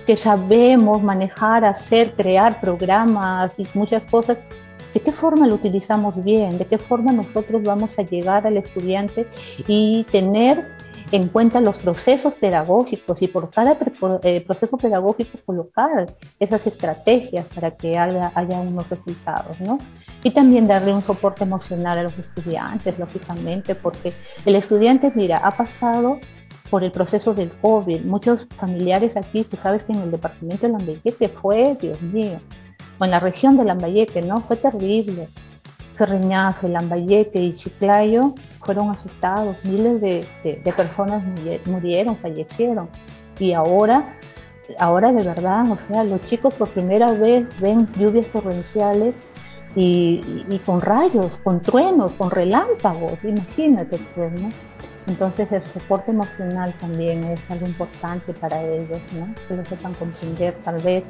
que, 0.05 0.17
sabemos 0.17 1.01
manejar, 1.01 1.65
hacer, 1.65 2.13
crear 2.13 2.61
programas 2.61 3.51
y 3.57 3.65
muchas 3.73 4.05
cosas, 4.05 4.37
¿de 4.93 4.99
qué 4.99 5.11
forma 5.11 5.47
lo 5.47 5.55
utilizamos 5.55 6.23
bien? 6.23 6.57
¿De 6.57 6.65
qué 6.65 6.77
forma 6.77 7.11
nosotros 7.11 7.63
vamos 7.63 7.97
a 7.97 8.03
llegar 8.03 8.45
al 8.45 8.57
estudiante 8.57 9.25
y 9.67 10.05
tener 10.11 10.65
en 11.13 11.27
cuenta 11.27 11.61
los 11.61 11.77
procesos 11.77 12.33
pedagógicos 12.33 13.21
y 13.21 13.27
por 13.27 13.51
cada 13.51 13.77
eh, 14.23 14.41
proceso 14.41 14.77
pedagógico 14.77 15.37
colocar 15.45 16.07
esas 16.39 16.65
estrategias 16.65 17.45
para 17.53 17.69
que 17.69 17.99
haya, 17.99 18.31
unos 18.35 18.89
resultados, 18.89 19.59
¿no? 19.61 19.77
Y 20.23 20.31
también 20.31 20.65
darle 20.65 20.91
un 20.91 21.03
soporte 21.03 21.43
emocional 21.43 21.99
a 21.99 22.03
los 22.03 22.17
estudiantes, 22.17 22.97
lógicamente, 22.97 23.75
porque 23.75 24.11
el 24.43 24.55
estudiante, 24.55 25.11
mira, 25.13 25.37
ha 25.37 25.51
pasado 25.51 26.17
por 26.71 26.83
el 26.83 26.91
proceso 26.91 27.35
del 27.35 27.51
COVID. 27.51 28.05
Muchos 28.05 28.47
familiares 28.57 29.15
aquí, 29.15 29.43
tú 29.43 29.55
sabes 29.57 29.83
que 29.83 29.91
en 29.91 30.01
el 30.01 30.09
departamento 30.09 30.65
de 30.65 30.73
Lambayeque 30.73 31.29
fue, 31.29 31.77
Dios 31.79 32.01
mío, 32.01 32.39
o 32.97 33.05
en 33.05 33.11
la 33.11 33.19
región 33.19 33.55
de 33.55 33.65
Lambayeque, 33.65 34.23
¿no? 34.23 34.41
Fue 34.41 34.55
terrible. 34.55 35.27
Ferreñaje, 35.95 36.67
Lambayeque 36.67 37.41
y 37.41 37.55
Chiclayo 37.55 38.33
fueron 38.63 38.89
asustados, 38.89 39.57
miles 39.63 40.01
de, 40.01 40.25
de, 40.43 40.73
personas 40.73 41.23
murieron, 41.65 42.17
fallecieron. 42.17 42.89
Y 43.39 43.53
ahora, 43.53 44.15
ahora 44.79 45.11
de 45.11 45.23
verdad, 45.23 45.69
o 45.71 45.77
sea, 45.77 46.03
los 46.03 46.21
chicos 46.21 46.53
por 46.53 46.69
primera 46.69 47.11
vez 47.11 47.45
ven 47.59 47.87
lluvias 47.97 48.27
torrenciales 48.27 49.15
y, 49.75 50.21
y, 50.49 50.59
con 50.59 50.81
rayos, 50.81 51.37
con 51.43 51.61
truenos, 51.61 52.11
con 52.13 52.29
relámpagos, 52.29 53.17
imagínate, 53.23 53.99
pues, 54.15 54.31
¿no? 54.39 54.49
Entonces 55.07 55.51
el 55.51 55.63
soporte 55.65 56.11
emocional 56.11 56.73
también 56.79 57.23
es 57.25 57.39
algo 57.49 57.67
importante 57.67 58.33
para 58.33 58.63
ellos, 58.63 58.99
¿no? 59.13 59.27
que 59.47 59.55
lo 59.55 59.65
sepan 59.65 59.93
comprender 59.95 60.55
tal 60.63 60.81
vez, 60.81 61.03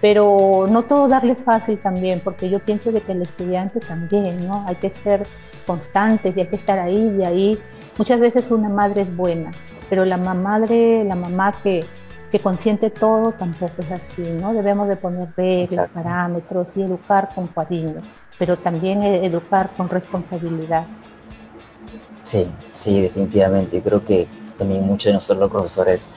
pero 0.00 0.66
no 0.70 0.84
todo 0.84 1.08
darle 1.08 1.34
fácil 1.34 1.78
también, 1.78 2.20
porque 2.22 2.48
yo 2.48 2.60
pienso 2.60 2.92
de 2.92 3.00
que 3.00 3.12
el 3.12 3.22
estudiante 3.22 3.80
también, 3.80 4.46
¿no? 4.46 4.64
hay 4.66 4.76
que 4.76 4.90
ser 4.90 5.26
constantes 5.66 6.36
y 6.36 6.40
hay 6.40 6.46
que 6.46 6.56
estar 6.56 6.78
ahí 6.78 7.16
y 7.18 7.24
ahí. 7.24 7.58
Muchas 7.96 8.20
veces 8.20 8.50
una 8.50 8.68
madre 8.68 9.02
es 9.02 9.16
buena, 9.16 9.50
pero 9.90 10.04
la 10.04 10.16
madre, 10.16 11.04
la 11.04 11.16
mamá 11.16 11.52
que, 11.62 11.84
que 12.30 12.38
consiente 12.38 12.90
todo 12.90 13.32
tampoco 13.32 13.74
es 13.78 13.90
así, 13.90 14.22
¿no? 14.40 14.52
Debemos 14.52 14.88
de 14.88 14.96
poner 14.96 15.28
reglas, 15.36 15.90
parámetros 15.90 16.68
y 16.76 16.82
educar 16.82 17.30
con 17.34 17.48
cariño, 17.48 18.02
pero 18.38 18.56
también 18.56 19.02
educar 19.02 19.70
con 19.76 19.88
responsabilidad. 19.88 20.84
Sí, 22.22 22.46
sí, 22.70 23.00
definitivamente. 23.00 23.80
Creo 23.82 24.04
que 24.04 24.28
también 24.58 24.86
muchos 24.86 25.06
de 25.06 25.12
nosotros 25.14 25.38
los 25.38 25.50
profesores 25.50 26.08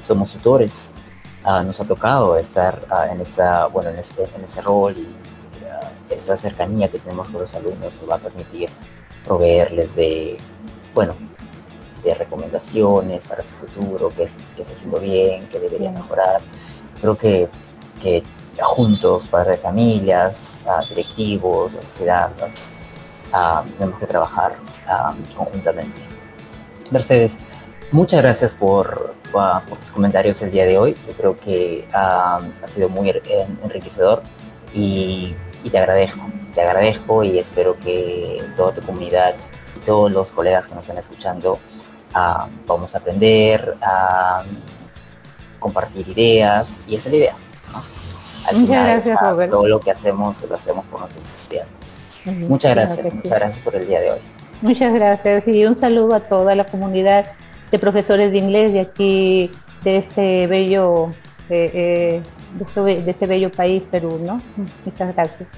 somos 0.00 0.32
tutores. 0.32 0.90
Ah, 1.44 1.62
nos 1.62 1.80
ha 1.80 1.84
tocado 1.84 2.36
estar 2.36 2.80
ah, 2.90 3.08
en, 3.10 3.20
esa, 3.20 3.66
bueno, 3.66 3.90
en, 3.90 3.98
ese, 3.98 4.28
en 4.34 4.44
ese 4.44 4.60
rol 4.60 4.96
y 4.96 5.06
ah, 5.70 5.90
esa 6.10 6.36
cercanía 6.36 6.88
que 6.88 6.98
tenemos 6.98 7.28
con 7.28 7.40
los 7.40 7.54
alumnos 7.54 7.96
nos 8.00 8.10
va 8.10 8.16
a 8.16 8.18
permitir 8.18 8.70
proveerles 9.24 9.94
de, 9.94 10.36
bueno, 10.94 11.14
de 12.02 12.14
recomendaciones 12.14 13.24
para 13.26 13.42
su 13.42 13.54
futuro, 13.54 14.10
qué, 14.16 14.24
está 14.24 14.72
haciendo 14.72 15.00
bien, 15.00 15.48
qué 15.50 15.60
debería 15.60 15.90
mejorar. 15.92 16.40
Creo 17.00 17.16
que, 17.16 17.48
que 18.02 18.22
juntos, 18.60 19.28
padres 19.28 19.56
de 19.56 19.62
familias, 19.62 20.58
directivos, 20.88 21.72
la 21.72 21.82
sociedad, 21.82 22.30
tenemos 23.78 23.98
que 24.00 24.06
trabajar 24.06 24.56
conjuntamente. 25.36 26.00
Mercedes, 26.90 27.36
muchas 27.92 28.22
gracias 28.22 28.54
por, 28.54 29.14
por, 29.32 29.78
tus 29.78 29.90
comentarios 29.90 30.40
el 30.42 30.50
día 30.50 30.64
de 30.64 30.78
hoy. 30.78 30.94
Yo 31.06 31.12
creo 31.14 31.40
que 31.40 31.86
ha 31.92 32.40
sido 32.66 32.88
muy 32.88 33.10
enriquecedor 33.62 34.22
y, 34.74 35.34
te 35.70 35.78
agradezco, 35.78 36.22
te 36.54 36.62
agradezco 36.62 37.22
y 37.24 37.38
espero 37.38 37.78
que 37.78 38.42
toda 38.56 38.72
tu 38.72 38.82
comunidad 38.82 39.34
y 39.76 39.80
todos 39.80 40.10
los 40.10 40.32
colegas 40.32 40.66
que 40.66 40.74
nos 40.74 40.84
están 40.84 40.98
escuchando 40.98 41.58
vamos 42.66 42.94
a 42.94 42.98
aprender 42.98 43.76
a 43.82 44.42
compartir 45.58 46.08
ideas 46.08 46.72
y 46.86 46.96
esa 46.96 47.08
es 47.08 47.12
la 47.12 47.18
idea. 47.18 47.34
Muchas 48.52 48.86
gracias, 48.86 49.18
Robert. 49.20 49.52
Todo 49.52 49.66
lo 49.66 49.80
que 49.80 49.90
hacemos 49.90 50.42
lo 50.48 50.54
hacemos 50.54 50.86
por 50.86 51.00
nuestros 51.00 51.28
estudiantes. 51.28 52.16
Muchas 52.48 52.74
gracias, 52.74 53.14
muchas 53.14 53.38
gracias 53.38 53.64
por 53.64 53.76
el 53.76 53.86
día 53.86 54.00
de 54.00 54.12
hoy. 54.12 54.20
Muchas 54.62 54.92
gracias 54.92 55.46
y 55.46 55.64
un 55.64 55.76
saludo 55.76 56.14
a 56.14 56.20
toda 56.20 56.54
la 56.54 56.64
comunidad 56.64 57.26
de 57.70 57.78
profesores 57.78 58.32
de 58.32 58.38
inglés 58.38 58.72
de 58.72 58.80
aquí, 58.80 59.50
de 59.82 59.98
este 59.98 60.46
bello, 60.46 61.10
eh, 61.48 61.70
eh, 61.74 62.22
este 62.60 62.80
de, 62.80 63.10
este, 63.10 63.26
bello 63.26 63.50
país, 63.50 63.82
Perú, 63.90 64.20
¿no? 64.22 64.40
Muchas 64.84 65.14
gracias. 65.14 65.48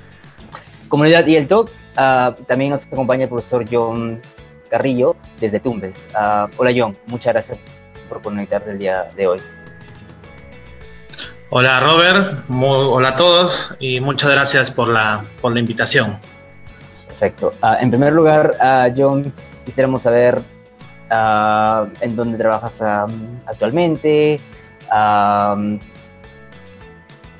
comunidad 0.88 1.26
y 1.26 1.37
el 1.37 1.47
TOC, 1.47 1.71
ah, 1.97 2.35
también 2.49 2.71
nos 2.71 2.87
acompaña 2.87 3.25
el 3.25 3.29
profesor 3.29 3.64
John 3.71 4.21
Carrillo 4.69 5.17
desde 5.40 5.61
Tumbes. 5.61 6.07
Ah, 6.14 6.49
hola 6.57 6.73
John, 6.76 6.97
muchas 7.07 7.33
gracias 7.33 7.59
por 8.09 8.21
conectarte 8.23 8.73
el 8.73 8.79
día 8.79 9.11
de 9.17 9.26
hoy. 9.29 9.40
Hola 11.52 11.81
Robert, 11.81 12.45
hola 12.49 13.09
a 13.09 13.17
todos 13.17 13.75
y 13.81 13.99
muchas 14.00 14.31
gracias 14.31 14.71
por 14.71 14.88
la, 14.88 15.25
por 15.40 15.52
la 15.52 15.61
invitación. 15.61 16.19
Perfecto. 17.09 17.55
Ah, 17.61 17.79
en 17.81 17.90
primer 17.90 18.12
lugar, 18.12 18.57
John, 18.97 19.33
quisiéramos 19.64 20.02
saber 20.02 20.43
en 21.11 22.17
dónde 22.17 22.38
trabajas 22.38 22.81
actualmente, 23.47 24.40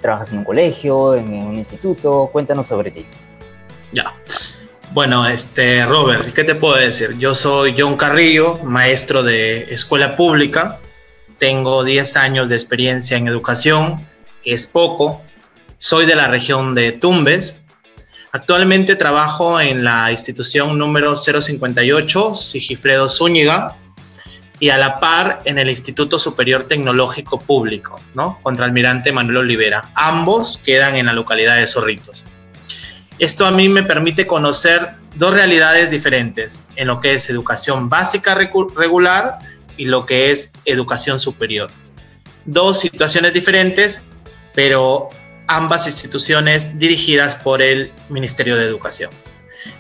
trabajas 0.00 0.33
en 0.33 0.39
un 0.39 0.45
colegio, 0.45 1.15
en 1.15 1.33
un 1.33 1.57
instituto, 1.57 2.29
cuéntanos 2.33 2.67
sobre 2.67 2.91
ti. 2.91 3.07
Ya. 3.93 4.15
Bueno, 4.93 5.27
este, 5.27 5.87
Robert, 5.87 6.33
¿qué 6.35 6.43
te 6.43 6.57
puedo 6.57 6.75
decir? 6.75 7.17
Yo 7.19 7.35
soy 7.35 7.77
John 7.79 7.97
Carrillo, 7.97 8.59
maestro 8.65 9.23
de 9.23 9.73
escuela 9.73 10.17
pública. 10.17 10.79
Tengo 11.39 11.85
10 11.85 12.17
años 12.17 12.49
de 12.49 12.57
experiencia 12.57 13.17
en 13.17 13.29
educación, 13.29 14.05
que 14.43 14.53
es 14.53 14.67
poco. 14.67 15.23
Soy 15.79 16.07
de 16.07 16.17
la 16.17 16.27
región 16.27 16.75
de 16.75 16.93
Tumbes. 16.93 17.57
Actualmente 18.33 18.95
trabajo 18.95 19.61
en 19.61 19.83
la 19.83 20.13
institución 20.13 20.79
número 20.79 21.17
058, 21.17 22.37
Sigifredo 22.37 23.09
Zúñiga, 23.09 23.77
y 24.61 24.69
a 24.69 24.77
la 24.77 24.97
par 25.01 25.41
en 25.47 25.59
el 25.59 25.71
Instituto 25.71 26.19
Superior 26.19 26.69
Tecnológico 26.69 27.39
Público, 27.39 27.99
¿no? 28.15 28.39
Contra 28.43 28.67
Almirante 28.67 29.11
Manuel 29.11 29.39
Olivera. 29.39 29.91
Ambos 29.95 30.59
quedan 30.59 30.97
en 30.97 31.07
la 31.07 31.15
localidad 31.15 31.57
de 31.57 31.67
Zorritos. 31.67 32.25
Esto 33.19 33.47
a 33.47 33.51
mí 33.51 33.69
me 33.69 33.83
permite 33.83 34.27
conocer 34.27 34.91
dos 35.17 35.33
realidades 35.33 35.91
diferentes 35.91 36.61
en 36.77 36.87
lo 36.87 37.01
que 37.01 37.15
es 37.15 37.29
educación 37.31 37.89
básica 37.89 38.35
regular 38.35 39.39
y 39.77 39.87
lo 39.87 40.07
que 40.07 40.31
es 40.31 40.53
educación 40.67 41.19
superior. 41.19 41.71
Dos 42.45 42.81
situaciones 42.81 43.33
diferentes, 43.33 44.03
pero 44.55 45.09
ambas 45.50 45.87
instituciones 45.87 46.78
dirigidas 46.78 47.35
por 47.35 47.61
el 47.61 47.92
Ministerio 48.09 48.57
de 48.57 48.64
Educación. 48.64 49.11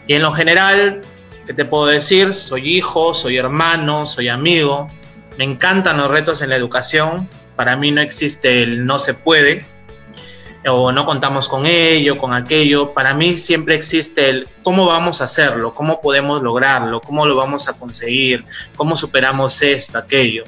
Y 0.06 0.14
en 0.14 0.22
lo 0.22 0.32
general, 0.32 1.00
¿qué 1.46 1.54
te 1.54 1.64
puedo 1.64 1.86
decir? 1.86 2.32
Soy 2.32 2.76
hijo, 2.76 3.14
soy 3.14 3.36
hermano, 3.36 4.04
soy 4.04 4.28
amigo. 4.28 4.88
Me 5.38 5.44
encantan 5.44 5.96
los 5.96 6.10
retos 6.10 6.42
en 6.42 6.50
la 6.50 6.56
educación. 6.56 7.28
Para 7.54 7.76
mí 7.76 7.92
no 7.92 8.00
existe 8.00 8.62
el 8.62 8.84
no 8.84 8.98
se 8.98 9.14
puede 9.14 9.64
o 10.66 10.92
no 10.92 11.06
contamos 11.06 11.48
con 11.48 11.66
ello, 11.66 12.16
con 12.16 12.34
aquello. 12.34 12.92
Para 12.92 13.14
mí 13.14 13.36
siempre 13.36 13.76
existe 13.76 14.28
el 14.28 14.48
cómo 14.62 14.86
vamos 14.86 15.20
a 15.20 15.24
hacerlo, 15.24 15.72
cómo 15.72 16.00
podemos 16.00 16.42
lograrlo, 16.42 17.00
cómo 17.00 17.26
lo 17.26 17.36
vamos 17.36 17.68
a 17.68 17.74
conseguir, 17.74 18.44
cómo 18.76 18.96
superamos 18.96 19.62
esto, 19.62 19.98
aquello. 19.98 20.42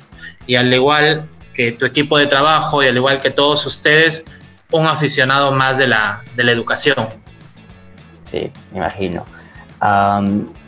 Y 0.46 0.56
al 0.56 0.72
igual 0.74 1.24
que 1.54 1.72
tu 1.72 1.86
equipo 1.86 2.18
de 2.18 2.26
trabajo 2.26 2.82
y 2.82 2.88
al 2.88 2.96
igual 2.96 3.20
que 3.20 3.30
todos 3.30 3.64
ustedes, 3.66 4.24
un 4.72 4.86
aficionado 4.86 5.52
más 5.52 5.78
de 5.78 5.86
la, 5.86 6.22
de 6.34 6.44
la 6.44 6.52
educación. 6.52 6.96
Sí, 8.24 8.50
me 8.70 8.78
imagino. 8.78 9.24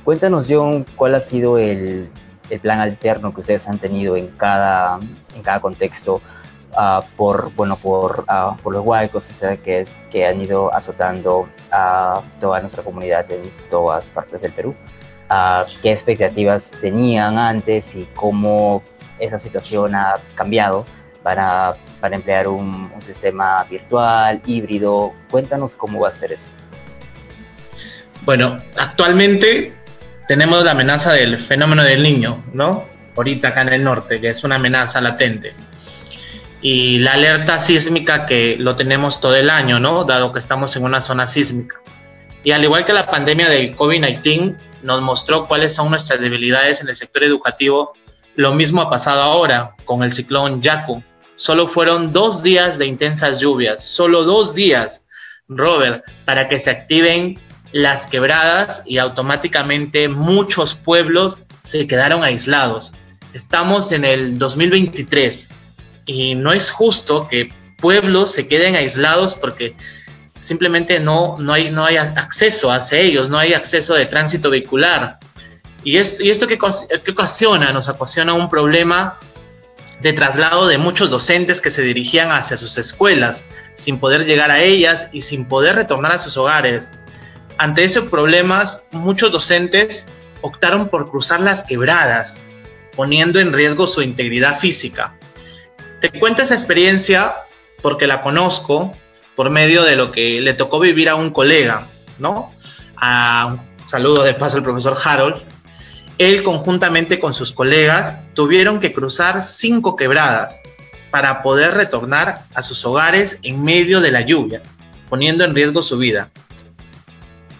cuéntanos, 0.04 0.46
John, 0.48 0.84
cuál 0.96 1.14
ha 1.14 1.20
sido 1.20 1.58
el, 1.58 2.08
el, 2.50 2.60
plan 2.60 2.80
alterno 2.80 3.32
que 3.32 3.40
ustedes 3.40 3.66
han 3.68 3.78
tenido 3.78 4.16
en 4.16 4.28
cada, 4.28 4.98
en 5.34 5.42
cada 5.42 5.60
contexto 5.60 6.20
Ah, 6.76 7.04
por, 7.16 7.52
bueno, 7.54 7.76
por, 7.76 8.24
uh, 8.28 8.56
por 8.56 8.72
los 8.72 8.84
huaicos 8.84 9.28
que, 9.62 9.84
que, 10.10 10.26
han 10.26 10.40
ido 10.40 10.74
azotando 10.74 11.48
a 11.70 12.20
toda 12.40 12.60
nuestra 12.60 12.82
comunidad 12.82 13.30
en 13.30 13.42
todas 13.70 14.08
partes 14.08 14.42
del 14.42 14.52
Perú. 14.52 14.74
Uh, 15.30 15.64
¿Qué 15.82 15.92
expectativas 15.92 16.72
tenían 16.80 17.38
antes 17.38 17.94
y 17.94 18.08
cómo 18.14 18.82
esa 19.20 19.38
situación 19.38 19.94
ha 19.94 20.14
cambiado 20.34 20.84
para, 21.24 21.72
para 22.00 22.14
emplear 22.14 22.46
un, 22.46 22.92
un 22.94 23.02
sistema 23.02 23.64
virtual, 23.68 24.40
híbrido? 24.46 25.12
Cuéntanos 25.28 25.74
cómo 25.74 25.98
va 25.98 26.10
a 26.10 26.12
ser 26.12 26.32
eso. 26.32 26.48
Bueno, 28.22 28.58
actualmente 28.76 29.74
tenemos 30.28 30.62
la 30.62 30.70
amenaza 30.70 31.12
del 31.12 31.40
fenómeno 31.40 31.82
del 31.82 32.04
niño, 32.04 32.44
¿no? 32.52 32.84
Ahorita 33.16 33.48
acá 33.48 33.62
en 33.62 33.70
el 33.70 33.82
norte, 33.82 34.20
que 34.20 34.28
es 34.28 34.44
una 34.44 34.54
amenaza 34.54 35.00
latente 35.00 35.52
y 36.64 36.98
la 36.98 37.12
alerta 37.12 37.60
sísmica 37.60 38.24
que 38.24 38.56
lo 38.58 38.74
tenemos 38.74 39.20
todo 39.20 39.36
el 39.36 39.50
año, 39.50 39.78
¿no? 39.78 40.04
Dado 40.04 40.32
que 40.32 40.38
estamos 40.38 40.74
en 40.76 40.84
una 40.84 41.02
zona 41.02 41.26
sísmica. 41.26 41.76
Y 42.42 42.52
al 42.52 42.64
igual 42.64 42.86
que 42.86 42.94
la 42.94 43.04
pandemia 43.04 43.50
del 43.50 43.76
COVID-19 43.76 44.56
nos 44.82 45.02
mostró 45.02 45.44
cuáles 45.44 45.74
son 45.74 45.90
nuestras 45.90 46.20
debilidades 46.20 46.80
en 46.80 46.88
el 46.88 46.96
sector 46.96 47.22
educativo, 47.22 47.92
lo 48.36 48.54
mismo 48.54 48.80
ha 48.80 48.88
pasado 48.88 49.20
ahora 49.20 49.74
con 49.84 50.02
el 50.02 50.12
ciclón 50.12 50.62
Yaku. 50.62 51.02
Solo 51.36 51.66
fueron 51.66 52.12
dos 52.12 52.42
días 52.42 52.78
de 52.78 52.86
intensas 52.86 53.40
lluvias, 53.40 53.84
solo 53.84 54.22
dos 54.22 54.54
días, 54.54 55.04
Robert, 55.48 56.04
para 56.24 56.48
que 56.48 56.60
se 56.60 56.70
activen 56.70 57.38
las 57.72 58.06
quebradas 58.06 58.82
y 58.86 58.98
automáticamente 58.98 60.08
muchos 60.08 60.74
pueblos 60.74 61.38
se 61.64 61.86
quedaron 61.88 62.22
aislados. 62.22 62.92
Estamos 63.32 63.90
en 63.90 64.04
el 64.04 64.38
2023 64.38 65.48
y 66.06 66.36
no 66.36 66.52
es 66.52 66.70
justo 66.70 67.26
que 67.26 67.48
pueblos 67.78 68.32
se 68.32 68.46
queden 68.46 68.76
aislados 68.76 69.34
porque 69.34 69.74
simplemente 70.38 71.00
no, 71.00 71.36
no, 71.40 71.52
hay, 71.52 71.72
no 71.72 71.84
hay 71.84 71.96
acceso 71.96 72.70
hacia 72.70 72.98
ellos, 73.00 73.28
no 73.28 73.38
hay 73.38 73.54
acceso 73.54 73.94
de 73.94 74.06
tránsito 74.06 74.50
vehicular. 74.50 75.18
¿Y 75.82 75.96
esto, 75.96 76.22
y 76.22 76.30
esto 76.30 76.46
qué 76.46 76.58
ocasiona? 77.10 77.72
Nos 77.72 77.88
ocasiona 77.88 78.34
un 78.34 78.48
problema 78.48 79.18
de 80.04 80.12
traslado 80.12 80.68
de 80.68 80.76
muchos 80.76 81.08
docentes 81.08 81.62
que 81.62 81.70
se 81.70 81.80
dirigían 81.80 82.30
hacia 82.30 82.58
sus 82.58 82.76
escuelas, 82.76 83.42
sin 83.72 83.98
poder 83.98 84.26
llegar 84.26 84.50
a 84.50 84.60
ellas 84.60 85.08
y 85.12 85.22
sin 85.22 85.46
poder 85.46 85.76
retornar 85.76 86.12
a 86.12 86.18
sus 86.18 86.36
hogares. 86.36 86.90
Ante 87.56 87.84
esos 87.84 88.10
problemas, 88.10 88.82
muchos 88.92 89.32
docentes 89.32 90.04
optaron 90.42 90.90
por 90.90 91.10
cruzar 91.10 91.40
las 91.40 91.62
quebradas, 91.62 92.38
poniendo 92.94 93.40
en 93.40 93.54
riesgo 93.54 93.86
su 93.86 94.02
integridad 94.02 94.58
física. 94.58 95.14
Te 96.02 96.10
cuento 96.10 96.42
esa 96.42 96.52
experiencia 96.52 97.36
porque 97.80 98.06
la 98.06 98.20
conozco 98.20 98.92
por 99.34 99.48
medio 99.48 99.84
de 99.84 99.96
lo 99.96 100.12
que 100.12 100.42
le 100.42 100.52
tocó 100.52 100.80
vivir 100.80 101.08
a 101.08 101.14
un 101.14 101.30
colega, 101.30 101.86
¿no? 102.18 102.52
A, 102.96 103.54
un 103.54 103.88
saludo 103.88 104.22
de 104.22 104.34
paso 104.34 104.58
al 104.58 104.64
profesor 104.64 104.98
Harold. 105.02 105.40
Él 106.18 106.42
conjuntamente 106.42 107.18
con 107.18 107.34
sus 107.34 107.52
colegas 107.52 108.20
tuvieron 108.34 108.78
que 108.80 108.92
cruzar 108.92 109.42
cinco 109.42 109.96
quebradas 109.96 110.60
para 111.10 111.42
poder 111.42 111.74
retornar 111.74 112.42
a 112.54 112.62
sus 112.62 112.84
hogares 112.84 113.38
en 113.42 113.62
medio 113.62 114.00
de 114.00 114.12
la 114.12 114.20
lluvia, 114.20 114.62
poniendo 115.08 115.44
en 115.44 115.54
riesgo 115.54 115.82
su 115.82 115.98
vida. 115.98 116.28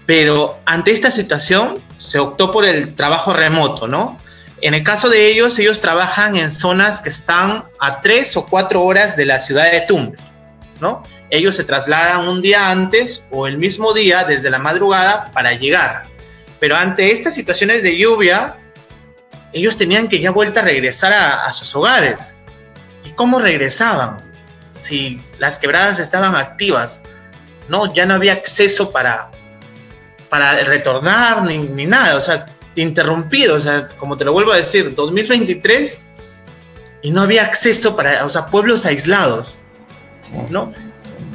Pero 0.07 0.59
ante 0.67 0.93
esta 0.93 1.11
situación 1.11 1.79
se 1.97 2.19
optó 2.19 2.53
por 2.53 2.65
el 2.65 2.95
trabajo 2.95 3.33
remoto, 3.33 3.89
¿no? 3.89 4.19
En 4.61 4.75
el 4.75 4.83
caso 4.83 5.09
de 5.09 5.31
ellos, 5.31 5.59
ellos 5.59 5.81
trabajan 5.81 6.37
en 6.37 6.51
zonas 6.51 7.01
que 7.01 7.11
están 7.11 7.65
a 7.81 8.01
tres 8.01 8.37
o 8.37 8.47
cuatro 8.47 8.83
horas 8.83 9.17
de 9.17 9.27
la 9.27 9.39
ciudad 9.41 9.71
de 9.71 9.83
Tumbes, 9.83 10.21
¿no? 10.81 11.03
Ellos 11.31 11.57
se 11.57 11.65
trasladan 11.65 12.29
un 12.29 12.41
día 12.41 12.71
antes 12.71 13.27
o 13.31 13.47
el 13.47 13.59
mismo 13.59 13.93
día 13.93 14.25
desde 14.25 14.51
la 14.51 14.59
madrugada 14.59 15.31
para 15.33 15.53
llegar. 15.55 16.14
Pero 16.65 16.77
ante 16.77 17.13
estas 17.13 17.35
situaciones 17.35 17.83
de 17.83 17.99
lluvia, 17.99 18.57
ellos 19.53 19.77
tenían 19.77 20.09
que 20.09 20.19
ya 20.19 20.31
vuelta 20.31 20.61
a 20.61 20.63
regresar 20.63 21.13
a, 21.13 21.45
a 21.45 21.53
sus 21.53 21.77
hogares. 21.77 22.35
¿Y 23.05 23.11
cómo 23.11 23.39
regresaban? 23.39 24.17
Si 24.81 25.21
las 25.39 25.59
quebradas 25.59 25.99
estaban 25.99 26.35
activas, 26.35 27.03
no, 27.69 27.93
ya 27.93 28.07
no 28.07 28.15
había 28.15 28.33
acceso 28.33 28.93
para, 28.93 29.31
para 30.31 30.65
retornar 30.65 31.43
ni, 31.43 31.59
ni 31.59 31.85
nada. 31.85 32.17
O 32.17 32.23
sea, 32.23 32.47
interrumpido, 32.77 33.57
o 33.57 33.61
sea, 33.61 33.87
como 33.99 34.17
te 34.17 34.25
lo 34.25 34.33
vuelvo 34.33 34.53
a 34.53 34.57
decir, 34.57 34.95
2023 34.95 35.99
y 37.03 37.11
no 37.11 37.21
había 37.21 37.43
acceso 37.43 37.95
para, 37.95 38.25
o 38.25 38.31
sea, 38.31 38.47
pueblos 38.47 38.87
aislados, 38.87 39.55
¿no? 40.49 40.73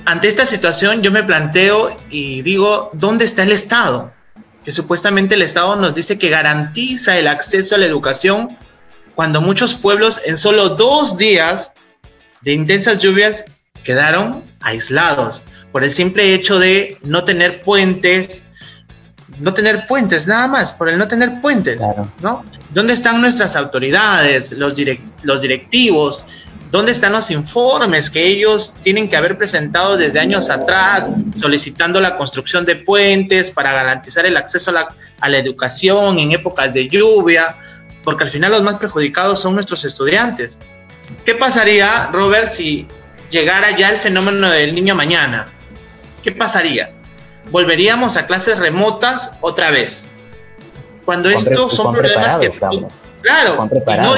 Ante 0.06 0.28
esta 0.28 0.48
situación 0.48 1.04
yo 1.04 1.12
me 1.12 1.22
planteo 1.22 1.96
y 2.10 2.42
digo, 2.42 2.90
¿dónde 2.94 3.26
está 3.26 3.44
el 3.44 3.52
Estado? 3.52 4.12
Que 4.70 4.74
supuestamente 4.74 5.34
el 5.34 5.42
Estado 5.42 5.76
nos 5.78 5.96
dice 5.96 6.20
que 6.20 6.30
garantiza 6.30 7.18
el 7.18 7.28
acceso 7.28 7.74
a 7.74 7.80
la 7.80 7.88
educación 7.88 8.56
cuando 9.16 9.42
muchos 9.42 9.74
pueblos 9.74 10.22
en 10.26 10.38
solo 10.38 10.70
dos 10.70 11.18
días 11.18 11.72
de 12.42 12.54
intensas 12.54 13.02
lluvias 13.02 13.46
quedaron 13.84 14.44
aislados 14.62 15.42
por 15.72 15.84
el 15.84 15.92
simple 15.92 16.36
hecho 16.36 16.60
de 16.60 17.00
no 17.02 17.24
tener 17.24 17.64
puentes, 17.64 18.44
no 19.40 19.56
tener 19.56 19.88
puentes, 19.88 20.28
nada 20.28 20.48
más, 20.48 20.72
por 20.72 20.88
el 20.88 21.00
no 21.00 21.08
tener 21.08 21.42
puentes, 21.42 21.82
¿no? 22.22 22.46
¿Dónde 22.72 22.94
están 22.94 23.22
nuestras 23.22 23.56
autoridades, 23.56 24.52
los, 24.52 24.76
los 25.24 25.42
directivos? 25.42 26.28
¿Dónde 26.72 26.92
están 26.92 27.14
los 27.14 27.32
informes 27.32 28.12
que 28.12 28.28
ellos 28.28 28.76
tienen 28.84 29.10
que 29.10 29.18
haber 29.18 29.38
presentado 29.38 29.98
desde 29.98 30.20
años 30.20 30.50
atrás, 30.50 31.10
solicitando 31.40 32.00
la 32.00 32.16
construcción 32.16 32.64
de 32.64 32.76
puentes 32.76 33.50
para 33.50 33.72
garantizar 33.72 34.26
el 34.28 34.38
acceso 34.38 34.70
a 34.70 34.74
la, 34.74 34.88
a 35.20 35.30
la 35.30 35.40
educación 35.40 36.20
en 36.20 36.32
épocas 36.32 36.74
de 36.74 36.88
lluvia? 36.88 37.56
Porque 38.04 38.26
al 38.26 38.30
final 38.30 38.52
los 38.52 38.62
más 38.62 38.76
perjudicados 38.76 39.42
son 39.42 39.56
nuestros 39.56 39.84
estudiantes. 39.84 40.60
¿Qué 41.26 41.34
pasaría, 41.34 42.10
Robert, 42.12 42.48
si 42.48 42.88
llegara 43.32 43.76
ya 43.76 43.90
el 43.90 43.98
fenómeno 43.98 44.50
del 44.52 44.76
niño 44.76 44.94
mañana? 44.94 45.48
¿Qué 46.24 46.32
pasaría? 46.32 46.92
Volveríamos 47.50 48.16
a 48.16 48.28
clases 48.28 48.60
remotas 48.60 49.32
otra 49.42 49.72
vez. 49.72 50.09
Cuando 51.10 51.28
estos 51.30 51.74
son 51.74 51.92
problemas 51.92 52.36
que... 52.36 52.52
Claro, 53.24 53.68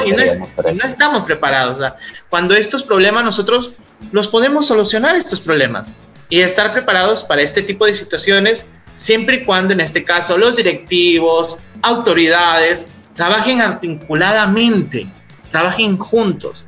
y 0.04 0.10
no, 0.10 0.84
estamos 0.84 1.22
preparados. 1.22 1.90
cuando 2.28 2.54
estos 2.54 2.82
problemas 2.82 3.24
nosotros 3.24 3.72
los 4.10 4.28
podemos 4.28 4.66
solucionar 4.66 5.16
estos 5.16 5.40
problemas 5.40 5.90
y 6.28 6.40
estar 6.40 6.70
preparados 6.70 7.24
para 7.24 7.40
este 7.40 7.62
tipo 7.62 7.86
de 7.86 7.94
situaciones 7.94 8.66
siempre 8.94 9.36
y 9.36 9.44
cuando 9.46 9.72
en 9.72 9.80
este 9.80 10.04
caso 10.04 10.36
los 10.36 10.56
directivos, 10.56 11.60
autoridades, 11.80 12.86
trabajen 13.16 13.62
articuladamente, 13.62 15.10
trabajen 15.50 15.96
juntos 15.96 16.66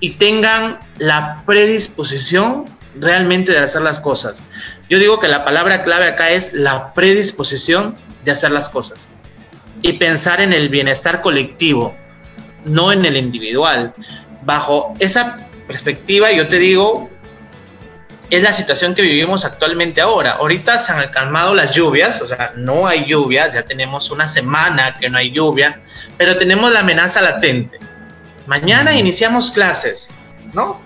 y 0.00 0.10
tengan 0.16 0.80
la 0.98 1.42
predisposición 1.46 2.66
realmente 3.00 3.52
de 3.52 3.60
hacer 3.60 3.80
las 3.80 4.00
cosas. 4.00 4.42
Yo 4.90 4.98
digo 4.98 5.18
que 5.18 5.28
la 5.28 5.46
palabra 5.46 5.82
clave 5.82 6.08
acá 6.08 6.28
es 6.28 6.52
la 6.52 6.92
predisposición 6.92 7.96
de 8.22 8.32
hacer 8.32 8.50
las 8.50 8.68
cosas 8.68 9.08
y 9.82 9.94
pensar 9.94 10.40
en 10.40 10.52
el 10.52 10.68
bienestar 10.68 11.20
colectivo, 11.20 11.94
no 12.64 12.92
en 12.92 13.04
el 13.04 13.16
individual. 13.16 13.92
Bajo 14.42 14.94
esa 14.98 15.36
perspectiva, 15.66 16.32
yo 16.32 16.48
te 16.48 16.58
digo, 16.58 17.10
es 18.30 18.42
la 18.42 18.52
situación 18.52 18.94
que 18.94 19.02
vivimos 19.02 19.44
actualmente 19.44 20.00
ahora. 20.00 20.32
Ahorita 20.32 20.78
se 20.78 20.92
han 20.92 21.10
calmado 21.10 21.54
las 21.54 21.74
lluvias, 21.74 22.22
o 22.22 22.26
sea, 22.26 22.52
no 22.56 22.86
hay 22.86 23.04
lluvias, 23.04 23.52
ya 23.52 23.64
tenemos 23.64 24.10
una 24.10 24.26
semana 24.28 24.94
que 24.94 25.10
no 25.10 25.18
hay 25.18 25.32
lluvias, 25.32 25.76
pero 26.16 26.36
tenemos 26.36 26.72
la 26.72 26.80
amenaza 26.80 27.20
latente. 27.20 27.78
Mañana 28.46 28.94
iniciamos 28.94 29.50
clases, 29.50 30.08
¿no? 30.54 30.80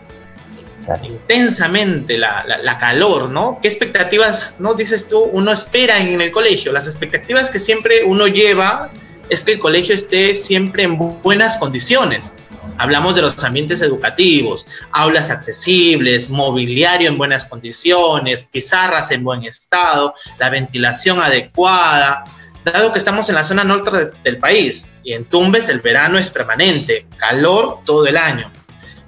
Intensamente 1.02 2.18
la, 2.18 2.76
calor, 2.78 3.30
¿no? 3.30 3.58
¿Qué 3.60 3.68
expectativas, 3.68 4.56
no 4.58 4.74
dices 4.74 5.08
tú, 5.08 5.20
uno 5.20 5.52
espera 5.52 5.98
en 5.98 6.20
el 6.20 6.30
colegio? 6.30 6.72
Las 6.72 6.86
expectativas 6.86 7.50
que 7.50 7.58
siempre 7.58 8.04
uno 8.04 8.26
lleva 8.26 8.90
es 9.28 9.42
que 9.42 9.52
el 9.52 9.58
colegio 9.58 9.94
esté 9.94 10.34
siempre 10.34 10.84
en 10.84 10.96
buenas 10.96 11.56
condiciones. 11.58 12.32
Hablamos 12.78 13.14
de 13.14 13.22
los 13.22 13.42
ambientes 13.42 13.80
educativos, 13.80 14.66
aulas 14.92 15.30
accesibles, 15.30 16.28
mobiliario 16.28 17.08
en 17.08 17.16
buenas 17.16 17.46
condiciones, 17.46 18.44
pizarras 18.44 19.10
en 19.10 19.24
buen 19.24 19.44
estado, 19.44 20.14
la 20.38 20.50
ventilación 20.50 21.20
adecuada. 21.20 22.24
Dado 22.64 22.92
que 22.92 22.98
estamos 22.98 23.28
en 23.28 23.36
la 23.36 23.44
zona 23.44 23.64
norte 23.64 24.10
del 24.22 24.38
país 24.38 24.86
y 25.02 25.14
en 25.14 25.24
Tumbes 25.24 25.68
el 25.68 25.80
verano 25.80 26.18
es 26.18 26.28
permanente, 26.30 27.06
calor 27.18 27.78
todo 27.84 28.06
el 28.06 28.16
año 28.16 28.50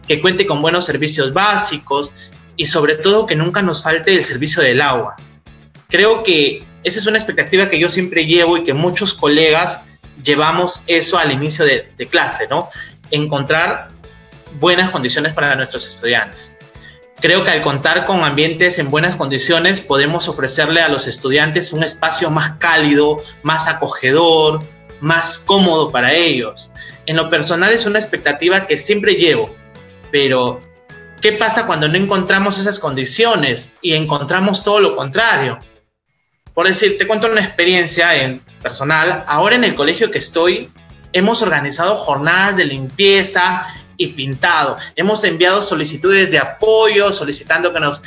que 0.08 0.20
cuente 0.20 0.46
con 0.46 0.62
buenos 0.62 0.86
servicios 0.86 1.32
básicos 1.32 2.14
y 2.56 2.66
sobre 2.66 2.96
todo 2.96 3.26
que 3.26 3.36
nunca 3.36 3.62
nos 3.62 3.82
falte 3.82 4.14
el 4.14 4.24
servicio 4.24 4.62
del 4.62 4.80
agua. 4.80 5.14
Creo 5.88 6.24
que 6.24 6.64
esa 6.82 6.98
es 6.98 7.06
una 7.06 7.18
expectativa 7.18 7.68
que 7.68 7.78
yo 7.78 7.88
siempre 7.88 8.26
llevo 8.26 8.56
y 8.56 8.64
que 8.64 8.74
muchos 8.74 9.12
colegas 9.14 9.80
llevamos 10.24 10.82
eso 10.86 11.18
al 11.18 11.30
inicio 11.30 11.64
de, 11.64 11.86
clase, 12.10 12.48
¿no? 12.48 12.68
Encontrar 13.10 13.88
buenas 14.58 14.90
condiciones 14.90 15.34
para 15.34 15.54
nuestros 15.54 15.86
estudiantes. 15.86 16.56
Creo 17.20 17.44
que 17.44 17.50
al 17.50 17.62
contar 17.62 18.06
con 18.06 18.22
ambientes 18.22 18.78
en 18.78 18.90
buenas 18.90 19.16
condiciones 19.16 19.80
podemos 19.80 20.28
ofrecerle 20.28 20.80
a 20.80 20.88
los 20.88 21.06
estudiantes 21.06 21.72
un 21.72 21.82
espacio 21.82 22.30
más 22.30 22.52
cálido, 22.58 23.22
más 23.42 23.68
acogedor, 23.68 24.60
más 25.00 25.38
cómodo 25.38 25.90
para 25.90 26.14
ellos. 26.14 26.70
En 27.06 27.16
lo 27.16 27.28
personal 27.28 27.72
es 27.72 27.86
una 27.86 27.98
expectativa 27.98 28.66
que 28.66 28.78
siempre 28.78 29.14
llevo 29.14 29.54
pero, 30.10 30.60
¿qué 31.20 31.32
pasa 31.32 31.66
cuando 31.66 31.88
no 31.88 31.96
encontramos 31.96 32.58
esas 32.58 32.78
condiciones 32.78 33.72
y 33.82 33.94
encontramos 33.94 34.62
todo 34.64 34.80
lo 34.80 34.96
contrario? 34.96 35.58
Por 36.54 36.66
decir, 36.66 36.98
te 36.98 37.06
cuento 37.06 37.30
una 37.30 37.40
experiencia 37.40 38.16
en 38.16 38.40
personal. 38.60 39.24
Ahora 39.28 39.54
en 39.54 39.64
el 39.64 39.74
colegio 39.74 40.10
que 40.10 40.18
estoy, 40.18 40.70
hemos 41.12 41.40
organizado 41.42 41.96
jornadas 41.96 42.56
de 42.56 42.64
limpieza 42.64 43.66
y 43.96 44.08
pintado. 44.08 44.76
Hemos 44.96 45.22
enviado 45.24 45.62
solicitudes 45.62 46.30
de 46.30 46.38
apoyo, 46.38 47.12
solicitando 47.12 47.72
que 47.72 47.80
nos 47.80 48.00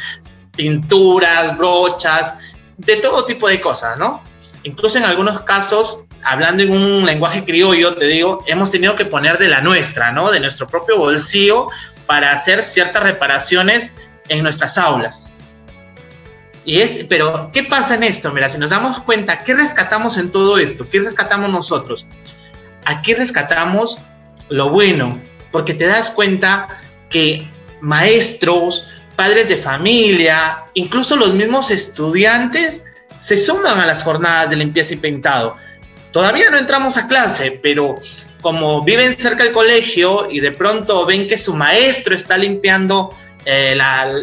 pinturas, 0.55 1.57
brochas, 1.57 2.35
de 2.77 2.97
todo 2.97 3.25
tipo 3.25 3.47
de 3.47 3.61
cosas, 3.61 3.97
¿no? 3.97 4.21
Incluso 4.63 4.97
en 4.97 5.05
algunos 5.05 5.41
casos, 5.41 6.05
hablando 6.23 6.63
en 6.63 6.71
un 6.71 7.05
lenguaje 7.05 7.43
criollo, 7.43 7.95
te 7.95 8.05
digo, 8.05 8.43
hemos 8.47 8.71
tenido 8.71 8.95
que 8.95 9.05
poner 9.05 9.37
de 9.37 9.47
la 9.47 9.61
nuestra, 9.61 10.11
¿no? 10.11 10.31
De 10.31 10.39
nuestro 10.39 10.67
propio 10.67 10.97
bolsillo 10.97 11.67
para 12.12 12.34
hacer 12.34 12.62
ciertas 12.65 13.04
reparaciones 13.04 13.93
en 14.28 14.43
nuestras 14.43 14.78
aulas. 14.78 15.32
Y 16.65 16.82
es, 16.82 17.06
pero, 17.08 17.50
¿qué 17.54 17.63
pasa 17.63 17.95
en 17.95 18.04
esto? 18.04 18.34
Mira, 18.34 18.50
si 18.50 18.58
nos 18.58 18.69
damos 18.69 19.00
cuenta, 19.00 19.38
¿qué 19.38 19.54
rescatamos 19.54 20.17
en 20.17 20.30
todo 20.30 20.58
esto? 20.58 20.86
¿Qué 20.91 21.00
rescatamos 21.00 21.50
nosotros? 21.50 22.06
Aquí 22.84 23.13
rescatamos 23.13 23.97
lo 24.50 24.71
bueno, 24.71 25.21
porque 25.54 25.74
te 25.74 25.86
das 25.86 26.12
cuenta 26.12 26.82
que 27.10 27.47
maestros, 27.80 28.89
padres 29.15 29.47
de 29.47 29.56
familia, 29.56 30.65
incluso 30.74 31.15
los 31.15 31.34
mismos 31.34 31.71
estudiantes 31.71 32.84
se 33.21 33.38
suman 33.38 33.80
a 33.80 33.86
las 33.86 34.04
jornadas 34.04 34.50
de 34.50 34.58
limpieza 34.58 34.95
y 34.95 34.97
pintado. 34.97 35.56
Todavía 36.12 36.50
no 36.50 36.58
entramos 36.58 36.97
a 36.97 37.08
clase, 37.08 37.58
pero 37.63 37.95
como 38.41 38.84
viven 38.84 39.17
cerca 39.17 39.43
del 39.43 39.54
colegio 39.54 40.30
y 40.30 40.39
de 40.39 40.51
pronto 40.51 41.06
ven 41.06 41.27
que 41.27 41.38
su 41.38 41.54
maestro 41.54 42.15
está 42.15 42.38
limpiando 42.38 43.15
eh, 43.45 43.77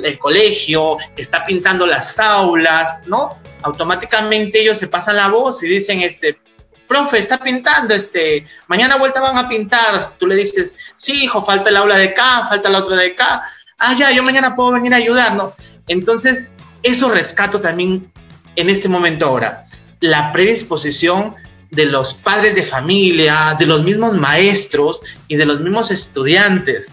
el 0.04 0.18
colegio, 0.18 0.98
está 1.16 1.44
pintando 1.44 1.86
las 1.86 2.18
aulas, 2.18 3.02
¿no? 3.06 3.38
Automáticamente 3.62 4.60
ellos 4.60 4.78
se 4.78 4.88
pasan 4.88 5.16
la 5.16 5.28
voz 5.28 5.62
y 5.62 5.68
dicen, 5.68 6.02
este, 6.02 6.38
profe, 6.86 7.18
está 7.18 7.38
pintando, 7.38 7.94
este, 7.94 8.46
mañana 8.66 8.96
vuelta 8.96 9.20
van 9.20 9.36
a 9.36 9.48
pintar. 9.48 10.16
Tú 10.18 10.26
le 10.26 10.36
dices, 10.36 10.74
sí, 10.96 11.24
hijo, 11.24 11.44
falta 11.44 11.70
el 11.70 11.76
aula 11.76 11.96
de 11.96 12.08
acá, 12.08 12.46
falta 12.48 12.68
la 12.68 12.78
otra 12.78 12.96
de 12.96 13.12
acá. 13.12 13.42
Ah, 13.78 13.94
ya, 13.96 14.10
yo 14.10 14.22
mañana 14.22 14.56
puedo 14.56 14.72
venir 14.72 14.92
a 14.94 14.96
ayudar, 14.96 15.34
¿no? 15.34 15.54
Entonces, 15.86 16.50
eso 16.82 17.10
rescato 17.10 17.60
también 17.60 18.10
en 18.56 18.70
este 18.70 18.88
momento 18.88 19.26
ahora. 19.26 19.66
La 20.00 20.32
predisposición 20.32 21.36
de 21.70 21.84
los 21.86 22.14
padres 22.14 22.54
de 22.54 22.64
familia, 22.64 23.56
de 23.58 23.66
los 23.66 23.82
mismos 23.82 24.14
maestros 24.14 25.00
y 25.28 25.36
de 25.36 25.46
los 25.46 25.60
mismos 25.60 25.90
estudiantes, 25.90 26.90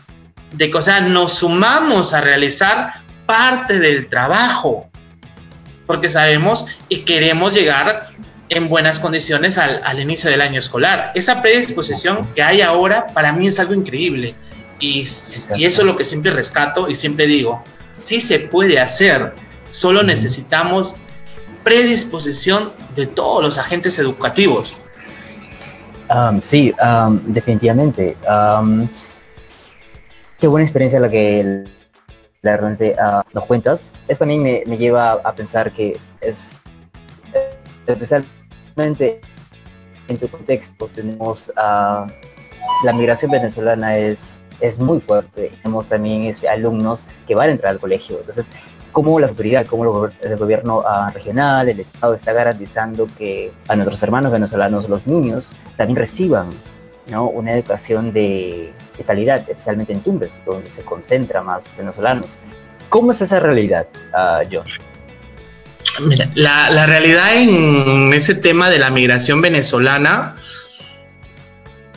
de 0.53 0.69
que, 0.69 0.77
o 0.77 0.81
sea, 0.81 1.01
nos 1.01 1.35
sumamos 1.35 2.13
a 2.13 2.21
realizar 2.21 2.93
parte 3.25 3.79
del 3.79 4.07
trabajo, 4.07 4.89
porque 5.85 6.09
sabemos 6.09 6.65
y 6.89 6.99
queremos 7.05 7.53
llegar 7.53 8.09
en 8.49 8.69
buenas 8.69 8.99
condiciones 8.99 9.57
al, 9.57 9.81
al 9.83 9.99
inicio 9.99 10.29
del 10.29 10.41
año 10.41 10.59
escolar. 10.59 11.11
Esa 11.15 11.41
predisposición 11.41 12.27
que 12.35 12.43
hay 12.43 12.61
ahora 12.61 13.07
para 13.07 13.33
mí 13.33 13.47
es 13.47 13.59
algo 13.59 13.73
increíble. 13.73 14.35
Y, 14.79 15.07
y 15.55 15.65
eso 15.65 15.81
es 15.81 15.87
lo 15.87 15.95
que 15.95 16.05
siempre 16.05 16.31
rescato 16.31 16.89
y 16.89 16.95
siempre 16.95 17.27
digo, 17.27 17.63
sí 18.03 18.19
se 18.19 18.39
puede 18.39 18.79
hacer, 18.79 19.33
solo 19.71 20.03
necesitamos 20.03 20.95
predisposición 21.65 22.71
de 22.95 23.07
todos 23.07 23.43
los 23.43 23.57
agentes 23.57 23.99
educativos. 23.99 24.77
sí, 26.39 26.73
definitivamente. 27.23 28.15
qué 30.39 30.47
buena 30.47 30.63
experiencia 30.63 30.99
la 31.01 31.09
que 31.09 31.65
realmente 32.43 32.95
uh, 32.99 33.21
nos 33.33 33.45
cuentas. 33.45 33.93
Esto 34.07 34.25
también 34.25 34.63
me, 34.67 34.77
lleva 34.77 35.13
a 35.13 35.33
pensar 35.33 35.71
que 35.71 35.99
es 36.21 36.57
especialmente 37.87 39.19
en 40.07 40.17
tu 40.17 40.27
contexto 40.27 40.87
tenemos 40.93 41.51
uh, 41.57 42.07
la 42.83 42.93
migración 42.93 43.31
venezolana 43.31 43.97
es, 43.97 44.41
es 44.59 44.77
muy 44.79 44.99
fuerte. 44.99 45.51
Tenemos 45.63 45.89
también 45.89 46.25
este, 46.25 46.47
alumnos 46.47 47.05
que 47.27 47.35
van 47.35 47.49
a 47.49 47.51
entrar 47.53 47.73
al 47.73 47.79
colegio. 47.79 48.19
Entonces, 48.19 48.45
cómo 48.95 49.19
las 49.19 49.31
autoridades, 49.31 49.67
cómo 49.67 50.09
el 50.21 50.37
gobierno 50.37 50.77
uh, 50.77 51.13
regional, 51.13 51.67
el 51.67 51.81
Estado 51.81 52.13
está 52.13 52.31
garantizando 52.31 53.07
que 53.17 53.51
a 53.67 53.75
nuestros 53.75 54.01
hermanos 54.03 54.31
venezolanos, 54.31 54.87
los 54.87 55.05
niños, 55.05 55.57
también 55.75 55.97
reciban 55.97 56.49
¿no? 57.11 57.27
una 57.27 57.51
educación 57.51 58.13
de, 58.13 58.71
de, 58.97 59.03
calidad, 59.03 59.39
especialmente 59.49 59.91
en 59.91 59.99
Tumbes, 59.99 60.39
donde 60.45 60.69
se 60.69 60.81
concentra 60.83 61.43
más 61.43 61.65
venezolanos. 61.77 62.37
¿Cómo 62.87 63.11
es 63.11 63.19
esa 63.19 63.41
realidad, 63.41 63.85
uh, 64.13 64.47
John? 64.49 64.63
Mira, 66.07 66.31
la, 66.33 66.69
la, 66.69 66.85
realidad 66.85 67.35
en 67.35 68.13
ese 68.13 68.33
tema 68.33 68.69
de 68.69 68.79
la 68.79 68.91
migración 68.91 69.41
venezolana, 69.41 70.37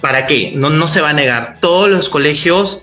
¿para 0.01 0.27
qué? 0.27 0.53
No, 0.57 0.69
no 0.69 0.89
se 0.89 1.01
va 1.01 1.11
a 1.11 1.13
negar. 1.13 1.59
Todos 1.61 1.89
los 1.91 2.09
colegios 2.09 2.83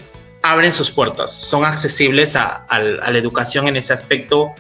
abren 0.51 0.71
sus 0.71 0.91
puertas, 0.91 1.31
son 1.31 1.65
accesibles 1.65 2.35
a, 2.35 2.65
la 2.69 3.17
educación 3.17 3.67
en 3.67 3.77
ese 3.77 3.93
aspecto. 3.93 4.53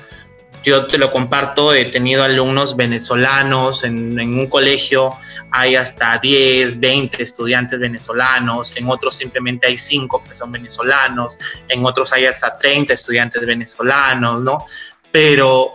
Yo 0.63 0.87
te 0.87 0.97
lo 0.97 1.11
comparto, 1.11 1.73
he 1.73 1.85
tenido 1.85 2.23
alumnos 2.23 2.75
venezolanos 2.75 3.83
en, 3.83 4.19
en, 4.19 4.39
un 4.39 4.47
colegio, 4.47 5.11
hay 5.51 5.75
hasta 5.75 6.17
10, 6.17 6.79
20 6.79 7.21
estudiantes 7.21 7.79
venezolanos, 7.79 8.73
en 8.75 8.89
otros 8.89 9.15
simplemente 9.15 9.67
hay 9.67 9.77
5 9.77 10.23
que 10.27 10.33
son 10.33 10.51
venezolanos, 10.51 11.37
en 11.67 11.85
otros 11.85 12.11
hay 12.13 12.25
hasta 12.25 12.57
30 12.57 12.93
estudiantes 12.93 13.45
venezolanos, 13.45 14.41
¿no? 14.41 14.65
Pero 15.11 15.71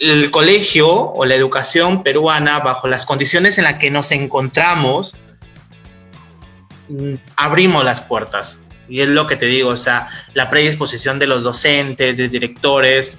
el 0.00 0.30
colegio 0.30 0.88
o 0.88 1.24
la 1.24 1.34
educación 1.34 2.02
peruana, 2.02 2.60
bajo 2.60 2.88
las 2.88 3.04
condiciones 3.04 3.58
en 3.58 3.64
las 3.64 3.74
que 3.74 3.90
nos 3.90 4.12
encontramos, 4.12 5.14
mm, 6.88 7.14
abrimos 7.36 7.84
las 7.84 8.00
puertas. 8.02 8.60
Y 8.90 9.00
es 9.00 9.08
lo 9.08 9.26
que 9.26 9.36
te 9.36 9.46
digo, 9.46 9.70
o 9.70 9.76
sea, 9.76 10.08
la 10.34 10.50
predisposición 10.50 11.18
de 11.18 11.28
los 11.28 11.44
docentes, 11.44 12.16
de 12.16 12.28
directores, 12.28 13.16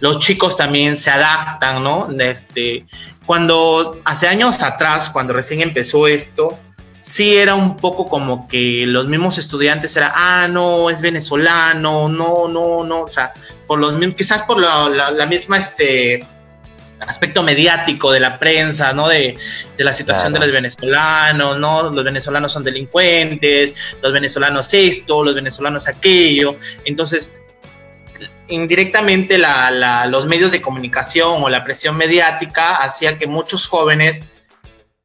los 0.00 0.18
chicos 0.18 0.56
también 0.56 0.96
se 0.96 1.10
adaptan, 1.10 1.82
¿no? 1.82 2.08
Este, 2.18 2.84
cuando 3.24 4.00
hace 4.04 4.28
años 4.28 4.62
atrás, 4.62 5.10
cuando 5.10 5.32
recién 5.32 5.60
empezó 5.60 6.06
esto, 6.06 6.58
sí 7.00 7.36
era 7.36 7.54
un 7.54 7.76
poco 7.76 8.06
como 8.06 8.48
que 8.48 8.84
los 8.86 9.08
mismos 9.08 9.38
estudiantes 9.38 9.96
era, 9.96 10.12
ah, 10.14 10.48
no, 10.48 10.90
es 10.90 11.00
venezolano, 11.00 12.08
no, 12.08 12.48
no, 12.48 12.84
no, 12.84 13.02
o 13.02 13.08
sea, 13.08 13.32
por 13.66 13.78
los 13.78 13.96
quizás 14.14 14.42
por 14.42 14.58
la, 14.58 15.26
misma, 15.26 15.58
este, 15.58 16.26
aspecto 17.00 17.42
mediático 17.42 18.10
de 18.10 18.20
la 18.20 18.38
prensa, 18.38 18.92
¿no? 18.92 19.08
De, 19.08 19.36
la 19.76 19.92
situación 19.92 20.32
de 20.32 20.40
los 20.40 20.50
venezolanos, 20.50 21.58
¿no? 21.58 21.90
Los 21.90 22.04
venezolanos 22.04 22.52
son 22.52 22.64
delincuentes, 22.64 23.74
los 24.02 24.12
venezolanos 24.12 24.72
esto, 24.74 25.22
los 25.22 25.34
venezolanos 25.34 25.86
aquello. 25.86 26.56
Entonces, 26.84 27.32
indirectamente 28.48 29.38
los 29.38 30.26
medios 30.26 30.50
de 30.50 30.60
comunicación 30.60 31.42
o 31.42 31.48
la 31.48 31.64
presión 31.64 31.96
mediática 31.96 32.76
hacía 32.76 33.18
que 33.18 33.26
muchos 33.26 33.66
jóvenes 33.66 34.24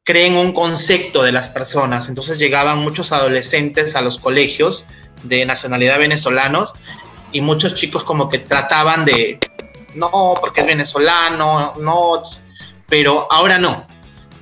creen 0.02 0.36
un 0.36 0.52
concepto 0.52 1.22
de 1.22 1.32
las 1.32 1.48
personas. 1.48 2.08
Entonces 2.08 2.38
llegaban 2.38 2.78
muchos 2.78 3.12
adolescentes 3.12 3.96
a 3.96 4.02
los 4.02 4.18
colegios 4.18 4.84
de 5.22 5.46
nacionalidad 5.46 5.98
venezolanos 5.98 6.72
y 7.32 7.40
muchos 7.40 7.74
chicos 7.74 8.04
como 8.04 8.28
que 8.28 8.38
trataban 8.38 9.04
de, 9.04 9.38
no, 9.94 10.34
porque 10.40 10.60
es 10.60 10.66
venezolano, 10.66 11.74
no, 11.80 12.22
pero 12.88 13.26
ahora 13.30 13.58
no. 13.58 13.86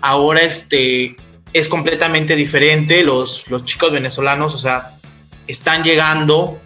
Ahora 0.00 0.40
este, 0.40 1.16
es 1.52 1.68
completamente 1.68 2.34
diferente. 2.36 3.02
Los, 3.02 3.48
los 3.48 3.64
chicos 3.64 3.92
venezolanos, 3.92 4.54
o 4.54 4.58
sea, 4.58 4.92
están 5.46 5.82
llegando, 5.82 6.58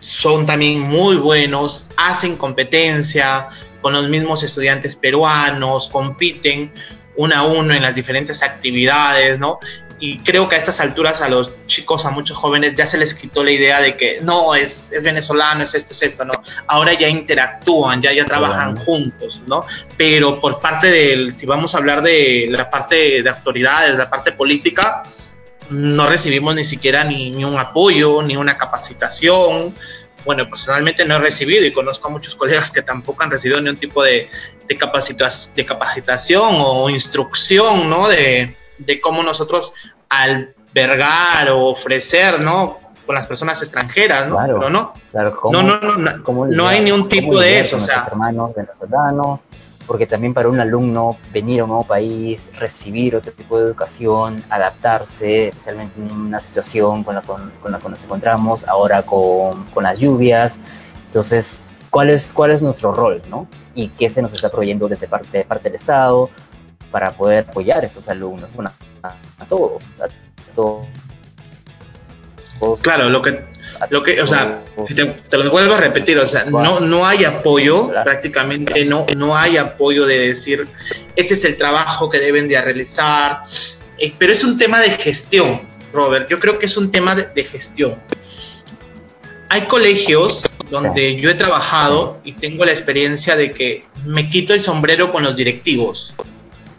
son 0.00 0.46
también 0.46 0.80
muy 0.80 1.16
buenos, 1.16 1.88
hacen 1.96 2.36
competencia 2.36 3.48
con 3.80 3.92
los 3.92 4.08
mismos 4.08 4.42
estudiantes 4.42 4.96
peruanos, 4.96 5.88
compiten 5.88 6.72
uno 7.16 7.34
a 7.34 7.42
uno 7.42 7.74
en 7.74 7.82
las 7.82 7.94
diferentes 7.94 8.42
actividades, 8.42 9.38
¿no? 9.38 9.58
Y 10.00 10.18
creo 10.18 10.48
que 10.48 10.56
a 10.56 10.58
estas 10.58 10.80
alturas 10.80 11.20
a 11.20 11.28
los 11.28 11.52
chicos, 11.66 12.06
a 12.06 12.10
muchos 12.10 12.36
jóvenes, 12.36 12.74
ya 12.74 12.86
se 12.86 12.96
les 12.96 13.12
quitó 13.12 13.44
la 13.44 13.50
idea 13.50 13.82
de 13.82 13.98
que 13.98 14.18
no, 14.22 14.54
es, 14.54 14.90
es 14.92 15.02
venezolano, 15.02 15.62
es 15.62 15.74
esto, 15.74 15.92
es 15.92 16.02
esto, 16.02 16.24
¿no? 16.24 16.32
Ahora 16.66 16.98
ya 16.98 17.06
interactúan, 17.06 18.00
ya, 18.00 18.10
ya 18.14 18.24
trabajan 18.24 18.76
juntos, 18.76 19.42
¿no? 19.46 19.64
Pero 19.98 20.40
por 20.40 20.58
parte 20.58 20.90
del, 20.90 21.34
si 21.34 21.44
vamos 21.44 21.74
a 21.74 21.78
hablar 21.78 22.02
de 22.02 22.46
la 22.48 22.70
parte 22.70 23.22
de 23.22 23.28
autoridades, 23.28 23.98
la 23.98 24.08
parte 24.08 24.32
política, 24.32 25.02
no 25.68 26.08
recibimos 26.08 26.54
ni 26.54 26.64
siquiera 26.64 27.04
ni, 27.04 27.30
ni 27.30 27.44
un 27.44 27.58
apoyo, 27.58 28.22
ni 28.22 28.36
una 28.36 28.56
capacitación. 28.56 29.74
Bueno, 30.24 30.48
personalmente 30.48 31.04
no 31.04 31.16
he 31.16 31.18
recibido 31.18 31.66
y 31.66 31.72
conozco 31.72 32.08
a 32.08 32.10
muchos 32.10 32.34
colegas 32.34 32.70
que 32.70 32.80
tampoco 32.80 33.22
han 33.22 33.30
recibido 33.30 33.60
ni 33.60 33.68
un 33.68 33.76
tipo 33.76 34.02
de, 34.02 34.30
de, 34.66 34.78
de 35.54 35.66
capacitación 35.66 36.54
o 36.56 36.88
instrucción, 36.88 37.90
¿no? 37.90 38.08
De, 38.08 38.54
de 38.80 39.00
cómo 39.00 39.22
nosotros 39.22 39.74
albergar 40.08 41.50
o 41.50 41.66
ofrecer, 41.66 42.42
¿no? 42.44 42.78
Con 43.06 43.14
las 43.14 43.26
personas 43.26 43.60
extranjeras, 43.60 44.28
¿no? 44.28 44.36
Claro, 44.36 44.58
Pero 44.58 44.70
no, 44.70 44.92
claro, 45.10 45.38
no, 45.50 45.62
no, 45.62 45.80
no, 45.80 46.46
no, 46.46 46.66
hay 46.66 46.82
ni 46.82 46.92
un 46.92 47.08
tipo 47.08 47.40
de 47.40 47.60
eso, 47.60 47.76
o 47.76 47.80
sea. 47.80 48.04
hermanos 48.06 48.54
venezolanos, 48.54 49.40
porque 49.86 50.06
también 50.06 50.32
para 50.32 50.48
un 50.48 50.60
alumno 50.60 51.16
venir 51.32 51.60
a 51.60 51.64
un 51.64 51.70
nuevo 51.70 51.84
país, 51.84 52.48
recibir 52.58 53.16
otro 53.16 53.32
tipo 53.32 53.58
de 53.58 53.64
educación, 53.64 54.42
adaptarse, 54.48 55.48
especialmente 55.48 56.00
en 56.00 56.12
una 56.12 56.40
situación 56.40 57.02
con 57.02 57.16
la, 57.16 57.22
con, 57.22 57.50
la 57.64 57.78
que 57.78 57.88
nos 57.88 58.04
encontramos, 58.04 58.68
ahora 58.68 59.02
con, 59.02 59.64
con, 59.74 59.82
las 59.82 59.98
lluvias. 59.98 60.56
Entonces, 61.06 61.64
¿cuál 61.90 62.10
es, 62.10 62.32
¿cuál 62.32 62.52
es 62.52 62.62
nuestro 62.62 62.92
rol, 62.92 63.20
no? 63.28 63.48
Y 63.74 63.88
qué 63.88 64.08
se 64.08 64.22
nos 64.22 64.32
está 64.32 64.48
proveyendo 64.48 64.86
desde 64.86 65.08
parte, 65.08 65.44
parte 65.44 65.64
del 65.64 65.74
Estado, 65.74 66.30
para 66.90 67.10
poder 67.10 67.44
apoyar 67.48 67.82
a 67.82 67.86
estos 67.86 68.08
alumnos, 68.08 68.50
bueno, 68.54 68.72
a, 69.02 69.44
todos, 69.46 69.86
a 70.00 70.54
todos. 70.54 70.86
Claro, 72.82 73.08
lo 73.08 73.22
que, 73.22 73.42
lo 73.88 74.02
que, 74.02 74.20
o 74.20 74.26
sea, 74.26 74.62
te, 75.30 75.38
lo 75.38 75.50
vuelvo 75.50 75.74
a 75.74 75.80
repetir, 75.80 76.18
o 76.18 76.26
sea, 76.26 76.44
no, 76.44 76.80
no 76.80 77.06
hay 77.06 77.24
apoyo, 77.24 77.90
prácticamente 78.04 78.84
no, 78.84 79.06
no 79.16 79.36
hay 79.36 79.56
apoyo 79.56 80.04
de 80.04 80.28
decir, 80.28 80.68
este 81.16 81.34
es 81.34 81.44
el 81.44 81.56
trabajo 81.56 82.10
que 82.10 82.18
deben 82.18 82.48
de 82.48 82.60
realizar, 82.60 83.42
eh, 83.98 84.12
pero 84.18 84.32
es 84.32 84.44
un 84.44 84.58
tema 84.58 84.80
de 84.80 84.90
gestión, 84.90 85.62
Robert, 85.92 86.28
yo 86.28 86.38
creo 86.38 86.58
que 86.58 86.66
es 86.66 86.76
un 86.76 86.90
tema 86.90 87.14
de, 87.14 87.28
de 87.34 87.44
gestión. 87.44 87.96
Hay 89.48 89.62
colegios 89.62 90.44
donde 90.70 91.16
yo 91.16 91.30
he 91.30 91.34
trabajado 91.34 92.20
y 92.22 92.32
tengo 92.34 92.64
la 92.64 92.70
experiencia 92.72 93.34
de 93.34 93.50
que 93.50 93.84
me 94.04 94.30
quito 94.30 94.54
el 94.54 94.60
sombrero 94.60 95.10
con 95.10 95.24
los 95.24 95.34
directivos 95.34 96.14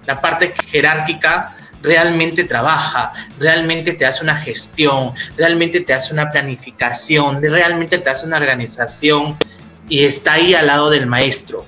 la 0.06 0.22
parte 0.22 0.54
jerárquica 0.68 1.56
realmente 1.82 2.44
trabaja, 2.44 3.14
realmente 3.40 3.94
te 3.94 4.06
hace 4.06 4.24
una 4.24 4.36
gestión, 4.36 5.14
realmente 5.38 5.82
te 5.82 5.94
hace 5.94 6.14
una 6.14 6.30
planificación, 6.30 7.42
realmente 7.42 7.98
te 7.98 8.10
hace 8.10 8.26
una 8.26 8.38
organización 8.38 9.38
y 9.90 10.04
está 10.04 10.34
ahí 10.34 10.54
al 10.54 10.68
lado 10.68 10.90
del 10.90 11.08
maestro. 11.08 11.66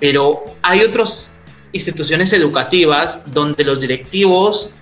Pero 0.00 0.56
hay 0.62 0.82
otras 0.82 1.30
instituciones 1.72 2.32
educativas 2.32 3.22
donde 3.26 3.64
los 3.64 3.80
directivos 3.80 4.74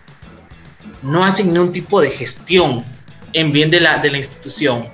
no 1.03 1.25
hacen 1.25 1.53
ningún 1.53 1.73
tipo 1.73 2.01
de 2.01 2.11
gestión 2.11 2.85
en 3.33 3.53
bien 3.53 3.71
de 3.71 3.81
la, 3.81 3.99
de 3.99 4.11
la 4.11 4.19
institución. 4.19 4.89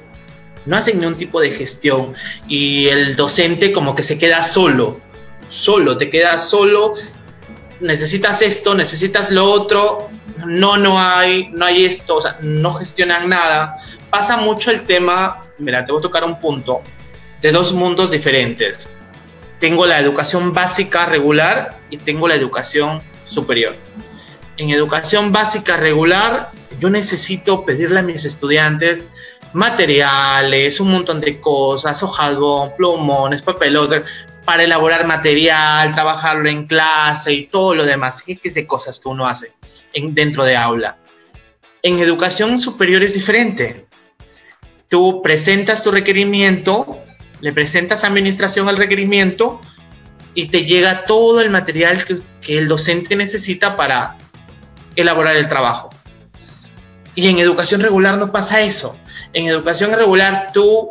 No 0.65 0.77
hacen 0.77 1.01
ningún 1.01 1.17
tipo 1.17 1.41
de 1.41 1.53
gestión 1.53 2.15
y 2.49 2.89
el 2.89 3.17
docente 3.17 3.73
como 3.73 3.95
que 3.95 4.03
se 4.03 4.19
queda 4.19 4.43
solo, 4.43 5.01
solo, 5.49 5.97
te 5.97 6.11
quedas 6.11 6.49
solo 6.49 6.95
necesitas 7.81 8.43
esto, 8.43 8.75
necesitas 8.75 9.31
lo 9.31 9.45
otro, 9.51 10.11
no, 10.47 10.77
no 10.77 10.99
hay, 10.99 11.49
no 11.51 11.65
hay 11.67 11.85
esto, 11.85 12.17
o 12.17 12.21
sea, 12.21 12.39
no 12.41 12.73
gestionan 12.73 13.29
nada. 13.29 13.77
Pasa 14.11 14.37
mucho 14.37 14.71
el 14.71 14.83
tema, 14.83 15.45
mira, 15.59 15.85
te 15.85 15.93
voy 15.93 16.01
a 16.01 16.03
tocar 16.03 16.25
un 16.25 16.41
punto, 16.41 16.83
de 17.41 17.53
dos 17.53 17.73
mundos 17.73 18.11
diferentes. 18.11 18.89
Tengo 19.61 19.87
la 19.87 19.99
educación 19.99 20.53
básica 20.53 21.07
regular 21.07 21.79
y 21.91 21.97
tengo 21.97 22.29
la 22.29 22.35
educación 22.35 23.03
superior. 23.27 23.75
En 24.57 24.71
educación 24.71 25.33
básica 25.33 25.77
regular, 25.77 26.51
yo 26.79 26.91
necesito 26.91 27.65
pedirle 27.65 28.01
a 28.01 28.03
mis 28.03 28.25
estudiantes 28.25 29.07
materiales, 29.53 30.81
un 30.81 30.91
montón 30.91 31.21
de 31.21 31.41
cosas, 31.41 32.03
hojalón, 32.03 32.73
plumones, 32.77 33.43
papelotes, 33.43 34.05
para 34.47 34.63
elaborar 34.63 35.07
material, 35.07 35.93
trabajarlo 35.93 36.49
en 36.49 36.67
clase 36.67 37.33
y 37.33 37.47
todo 37.49 37.75
lo 37.75 37.85
demás, 37.85 38.23
que 38.23 38.39
es 38.43 38.55
de 38.55 38.67
cosas 38.67 38.99
que 38.99 39.09
uno 39.09 39.27
hace 39.27 39.53
en, 39.93 40.15
dentro 40.15 40.45
de 40.45 40.57
aula. 40.57 40.97
En 41.83 41.99
educación 41.99 42.59
superior 42.59 43.03
es 43.03 43.13
diferente. 43.13 43.87
Tú 44.89 45.21
presentas 45.21 45.83
tu 45.83 45.91
requerimiento, 45.91 46.99
le 47.41 47.53
presentas 47.53 48.05
a 48.05 48.07
administración 48.07 48.69
el 48.69 48.77
requerimiento 48.77 49.61
y 50.35 50.47
te 50.47 50.65
llega 50.65 51.05
todo 51.05 51.41
el 51.41 51.51
material 51.51 52.05
que, 52.05 52.21
que 52.41 52.57
el 52.57 52.69
docente 52.69 53.17
necesita 53.17 53.77
para 53.77 54.17
elaborar 54.95 55.37
el 55.37 55.49
trabajo. 55.49 55.91
Y 57.17 57.29
en 57.29 57.39
educación 57.39 57.81
regular 57.81 58.17
no 58.17 58.31
pasa 58.31 58.61
eso. 58.63 58.97
En 59.33 59.47
educación 59.47 59.93
regular 59.93 60.53
tú 60.53 60.91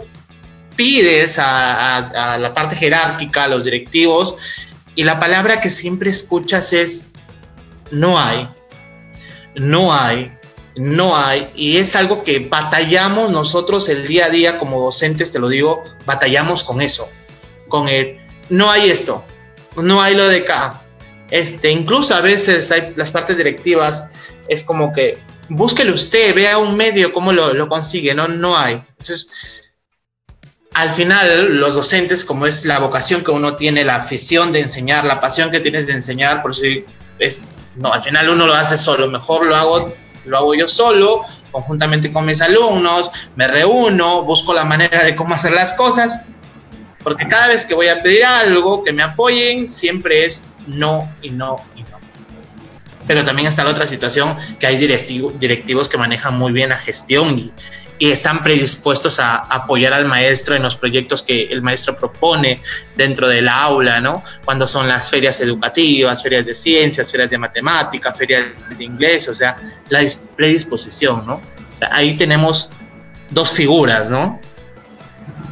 pides 0.75 1.37
a, 1.39 2.37
la 2.39 2.53
parte 2.53 2.75
jerárquica, 2.75 3.43
a 3.43 3.47
los 3.47 3.63
directivos, 3.63 4.35
y 4.95 5.03
la 5.03 5.19
palabra 5.19 5.61
que 5.61 5.69
siempre 5.69 6.09
escuchas 6.09 6.73
es 6.73 7.07
no 7.91 8.19
hay, 8.19 8.49
no 9.55 9.93
hay, 9.93 10.31
no 10.75 11.15
hay, 11.15 11.51
y 11.55 11.77
es 11.77 11.95
algo 11.95 12.23
que 12.23 12.39
batallamos 12.39 13.31
nosotros 13.31 13.89
el 13.89 14.07
día 14.07 14.25
a 14.25 14.29
día 14.29 14.57
como 14.57 14.81
docentes, 14.81 15.31
te 15.31 15.39
lo 15.39 15.49
digo, 15.49 15.83
batallamos 16.05 16.63
con 16.63 16.81
eso, 16.81 17.09
con 17.67 17.87
el 17.87 18.19
no 18.49 18.69
hay 18.69 18.89
esto, 18.89 19.23
no 19.75 20.01
hay 20.01 20.15
lo 20.15 20.27
de 20.27 20.39
acá. 20.39 20.81
Este, 21.31 21.71
incluso 21.71 22.13
a 22.13 22.21
veces 22.21 22.71
hay 22.71 22.93
las 22.95 23.11
partes 23.11 23.37
directivas, 23.37 24.07
es 24.47 24.61
como 24.61 24.93
que 24.93 25.17
búsquelo 25.49 25.93
usted, 25.93 26.35
vea 26.35 26.57
un 26.57 26.75
medio 26.75 27.11
cómo 27.11 27.31
lo, 27.31 27.53
lo 27.53 27.67
consigue, 27.67 28.13
no, 28.13 28.27
no 28.27 28.57
hay. 28.57 28.83
Entonces, 28.99 29.29
al 30.75 30.91
final, 30.91 31.55
los 31.55 31.73
docentes, 31.73 32.25
como 32.25 32.45
es 32.47 32.65
la 32.65 32.79
vocación 32.79 33.23
que 33.23 33.31
uno 33.31 33.55
tiene, 33.55 33.85
la 33.85 33.95
afición 33.95 34.51
de 34.51 34.59
enseñar, 34.59 35.05
la 35.05 35.21
pasión 35.21 35.49
que 35.49 35.61
tienes 35.61 35.87
de 35.87 35.93
enseñar, 35.93 36.41
por 36.41 36.53
si 36.53 36.83
es, 37.17 37.47
no, 37.77 37.93
al 37.93 38.01
final 38.01 38.29
uno 38.29 38.45
lo 38.45 38.53
hace 38.53 38.77
solo, 38.77 39.07
mejor 39.07 39.45
lo 39.45 39.55
hago, 39.55 39.93
lo 40.25 40.37
hago 40.37 40.53
yo 40.53 40.67
solo, 40.67 41.23
conjuntamente 41.49 42.11
con 42.11 42.25
mis 42.25 42.41
alumnos, 42.41 43.09
me 43.37 43.47
reúno, 43.47 44.23
busco 44.23 44.53
la 44.53 44.65
manera 44.65 45.05
de 45.05 45.15
cómo 45.15 45.33
hacer 45.33 45.53
las 45.53 45.71
cosas, 45.71 46.19
porque 47.01 47.25
cada 47.25 47.47
vez 47.47 47.65
que 47.65 47.73
voy 47.73 47.87
a 47.87 48.01
pedir 48.01 48.25
algo, 48.25 48.83
que 48.83 48.91
me 48.91 49.01
apoyen, 49.01 49.69
siempre 49.69 50.25
es 50.25 50.41
no 50.67 51.09
y 51.21 51.29
no 51.29 51.55
y 51.77 51.83
no. 51.83 51.99
Pero 53.07 53.23
también 53.23 53.47
está 53.47 53.63
la 53.63 53.69
otra 53.69 53.87
situación 53.87 54.37
que 54.59 54.67
hay 54.67 54.75
directivos 54.75 55.87
que 55.87 55.97
manejan 55.97 56.37
muy 56.37 56.51
bien 56.51 56.69
la 56.69 56.77
gestión 56.77 57.39
y, 57.39 57.53
y 57.97 58.11
están 58.11 58.41
predispuestos 58.41 59.19
a 59.19 59.37
apoyar 59.37 59.93
al 59.93 60.05
maestro 60.05 60.55
en 60.55 60.63
los 60.63 60.75
proyectos 60.75 61.23
que 61.23 61.43
el 61.43 61.61
maestro 61.61 61.97
propone 61.97 62.61
dentro 62.95 63.27
del 63.27 63.47
aula, 63.47 63.99
¿no? 64.01 64.23
Cuando 64.43 64.67
son 64.67 64.87
las 64.87 65.09
ferias 65.09 65.39
educativas, 65.39 66.21
ferias 66.21 66.45
de 66.45 66.55
ciencias, 66.55 67.09
ferias 67.09 67.29
de 67.29 67.37
matemáticas, 67.37 68.17
ferias 68.17 68.47
de 68.77 68.83
inglés, 68.83 69.29
o 69.29 69.35
sea, 69.35 69.55
la 69.89 70.01
predisposición, 70.35 71.25
¿no? 71.25 71.35
O 71.35 71.77
sea, 71.77 71.89
ahí 71.93 72.17
tenemos 72.17 72.69
dos 73.31 73.51
figuras, 73.51 74.09
¿no? 74.09 74.41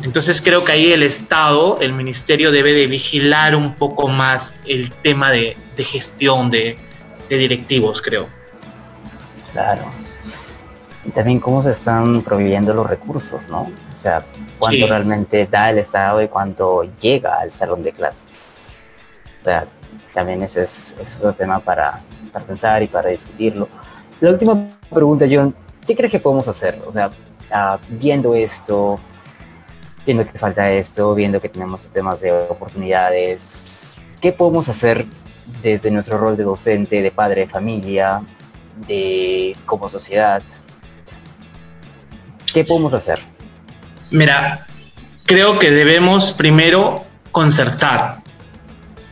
Entonces 0.02 0.42
creo 0.42 0.66
que 0.66 0.74
ahí 0.74 0.92
el 0.92 1.04
Estado, 1.04 1.78
el 1.80 1.94
Ministerio 1.94 2.52
debe 2.52 2.74
de 2.74 2.88
vigilar 2.88 3.56
un 3.56 3.76
poco 3.76 4.10
más 4.10 4.54
el 4.66 4.94
tema 4.96 5.32
de, 5.32 5.56
gestión 5.78 6.52
de, 6.52 6.76
de 7.30 7.38
directivos, 7.38 8.02
creo. 8.02 8.28
Claro 9.54 10.03
y 11.06 11.12
también 11.12 11.40
cómo 11.40 11.62
se 11.62 11.72
están 11.72 12.22
proveyendo 12.22 12.74
los 12.74 12.90
recursos, 12.90 13.50
¿no? 13.50 13.72
O 13.92 13.96
sea, 13.96 14.24
cuánto 14.58 14.88
realmente 14.88 15.46
da 15.48 15.70
el 15.70 15.78
Estado 15.78 16.22
y 16.22 16.28
cuánto 16.28 16.84
llega 17.02 17.40
al 17.40 17.52
salón 17.52 17.84
de 17.84 17.92
clases. 17.92 18.26
O 19.42 19.44
sea, 19.44 19.66
también 20.14 20.42
ese 20.42 20.64
es, 20.64 20.94
ese 20.94 21.02
es 21.02 21.18
otro 21.18 21.34
tema 21.34 21.60
para, 21.60 22.00
para, 22.32 22.46
pensar 22.46 22.82
y 22.84 22.88
para 22.88 23.10
discutirlo. 23.10 23.68
La 24.22 24.32
última 24.32 24.78
pregunta, 24.90 25.26
John, 25.30 25.54
¿qué 25.86 25.96
crees 25.96 26.12
que 26.12 26.20
podemos 26.20 26.48
hacer? 26.48 26.82
O 26.88 26.94
sea, 26.94 27.10
uh, 27.10 27.78
viendo 27.90 28.34
esto, 28.36 28.98
viendo 30.06 30.26
que 30.26 30.40
falta 30.40 30.72
esto, 30.72 31.14
viendo 31.14 31.42
que 31.42 31.50
tenemos 31.50 31.88
temas 31.88 32.22
de 32.22 32.32
oportunidades, 32.32 33.68
¿qué 34.22 34.32
podemos 34.32 34.70
hacer 34.70 35.06
desde 35.62 35.92
nuestro 35.92 36.18
rol 36.18 36.38
de 36.38 36.44
docente, 36.44 37.02
de 37.02 37.12
padre 37.12 37.42
de 37.42 37.48
familia, 37.48 38.22
de 38.88 39.54
como 39.66 39.90
sociedad? 39.90 40.42
¿Qué 42.54 42.64
podemos 42.64 42.94
hacer? 42.94 43.20
Mira, 44.12 44.68
creo 45.26 45.58
que 45.58 45.72
debemos 45.72 46.34
primero 46.34 47.04
concertar. 47.32 48.22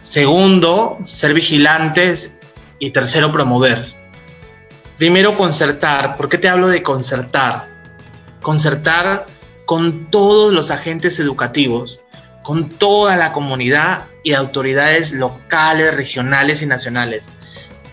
Segundo, 0.04 1.00
ser 1.06 1.34
vigilantes. 1.34 2.38
Y 2.78 2.92
tercero, 2.92 3.32
promover. 3.32 3.94
Primero, 4.98 5.38
concertar. 5.38 6.18
¿Por 6.18 6.30
qué 6.30 6.38
te 6.38 6.50
hablo 6.50 6.68
de 6.68 6.84
concertar? 6.84 7.68
Concertar 8.42 9.26
con 9.66 10.12
todos 10.12 10.54
los 10.54 10.70
agentes 10.70 11.20
educativos, 11.20 12.00
con 12.44 12.70
toda 12.70 13.18
la 13.18 13.34
comunidad 13.34 14.06
y 14.24 14.34
autoridades 14.34 15.14
locales, 15.14 15.96
regionales 15.96 16.62
y 16.62 16.68
nacionales. 16.68 17.30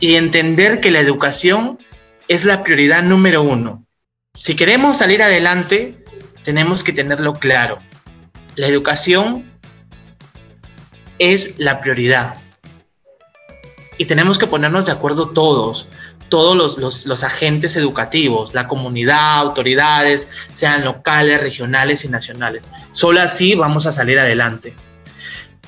Y 0.01 0.17
entender 0.17 0.81
que 0.81 0.91
la 0.91 1.01
educación 1.01 1.79
es 2.29 2.45
la 2.45 2.63
prioridad 2.63 3.03
número 3.03 3.43
uno 3.43 3.88
si 4.38 4.55
queremos 4.55 4.98
salir 4.98 5.20
adelante, 5.20 5.96
tenemos 6.44 6.85
que 6.85 6.92
tenerlo 6.92 7.33
claro. 7.33 7.81
La 8.55 8.68
educación 8.68 9.44
es 11.18 11.59
la 11.59 11.81
prioridad. 11.81 12.37
Y 13.98 14.05
tenemos 14.05 14.38
que 14.38 14.46
ponernos 14.46 14.87
de 14.87 14.92
acuerdo 14.92 15.31
todos, 15.31 15.88
todos 16.29 16.79
los, 16.79 17.24
agentes 17.24 17.74
educativos, 17.74 18.55
la 18.55 18.68
comunidad, 18.68 19.38
autoridades, 19.38 20.29
sean 20.53 20.85
locales, 20.85 21.40
regionales 21.40 22.05
y 22.05 22.09
nacionales. 22.09 22.68
Solo 22.92 23.20
así 23.20 23.57
vamos 23.57 23.87
a 23.87 23.92
salir 23.92 24.20
adelante. 24.20 24.72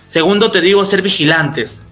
Segundo, 0.04 0.52
te 0.52 0.60
digo, 0.60 0.86
ser 0.86 1.02
vigilantes. 1.02 1.82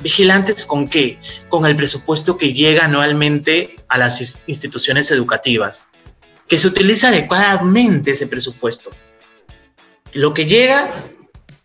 ¿Vigilantes 0.00 0.64
con 0.64 0.88
qué? 0.88 1.20
Con 1.50 1.66
el 1.66 1.76
presupuesto 1.76 2.38
que 2.38 2.54
llega 2.54 2.86
anualmente 2.86 3.76
a 3.88 3.98
las 3.98 4.44
instituciones 4.48 5.10
educativas 5.10 5.84
que 6.52 6.58
se 6.58 6.68
utiliza 6.68 7.08
adecuadamente 7.08 8.10
ese 8.10 8.26
presupuesto. 8.26 8.90
Lo 10.12 10.34
que 10.34 10.44
llega, 10.44 10.92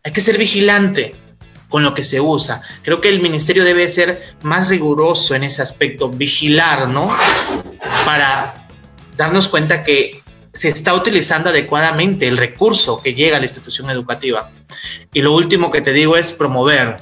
hay 0.02 0.14
que 0.14 0.22
ser 0.22 0.38
vigilante 0.38 1.14
con 1.68 1.84
lo 1.84 1.94
que 1.94 2.06
se 2.06 2.22
usa. 2.22 2.62
Creo 2.84 3.02
que 3.02 3.10
el 3.10 3.22
ministerio 3.22 3.66
debe 3.66 3.90
ser 3.90 4.36
más 4.44 4.70
riguroso 4.70 5.36
en 5.36 5.44
ese 5.44 5.62
aspecto, 5.62 6.08
vigilar, 6.08 6.88
¿no? 6.88 7.14
Para 8.06 8.66
darnos 9.18 9.50
cuenta 9.50 9.84
que 9.84 10.22
se 10.54 10.70
está 10.70 10.94
utilizando 10.94 11.50
adecuadamente 11.50 12.26
el 12.26 12.38
recurso 12.38 13.02
que 13.02 13.14
llega 13.14 13.36
a 13.36 13.40
la 13.42 13.46
institución 13.46 13.90
educativa. 13.90 14.52
Y 15.14 15.20
lo 15.20 15.36
último 15.36 15.70
que 15.70 15.82
te 15.82 15.92
digo 15.92 16.16
es 16.16 16.32
promover, 16.32 16.96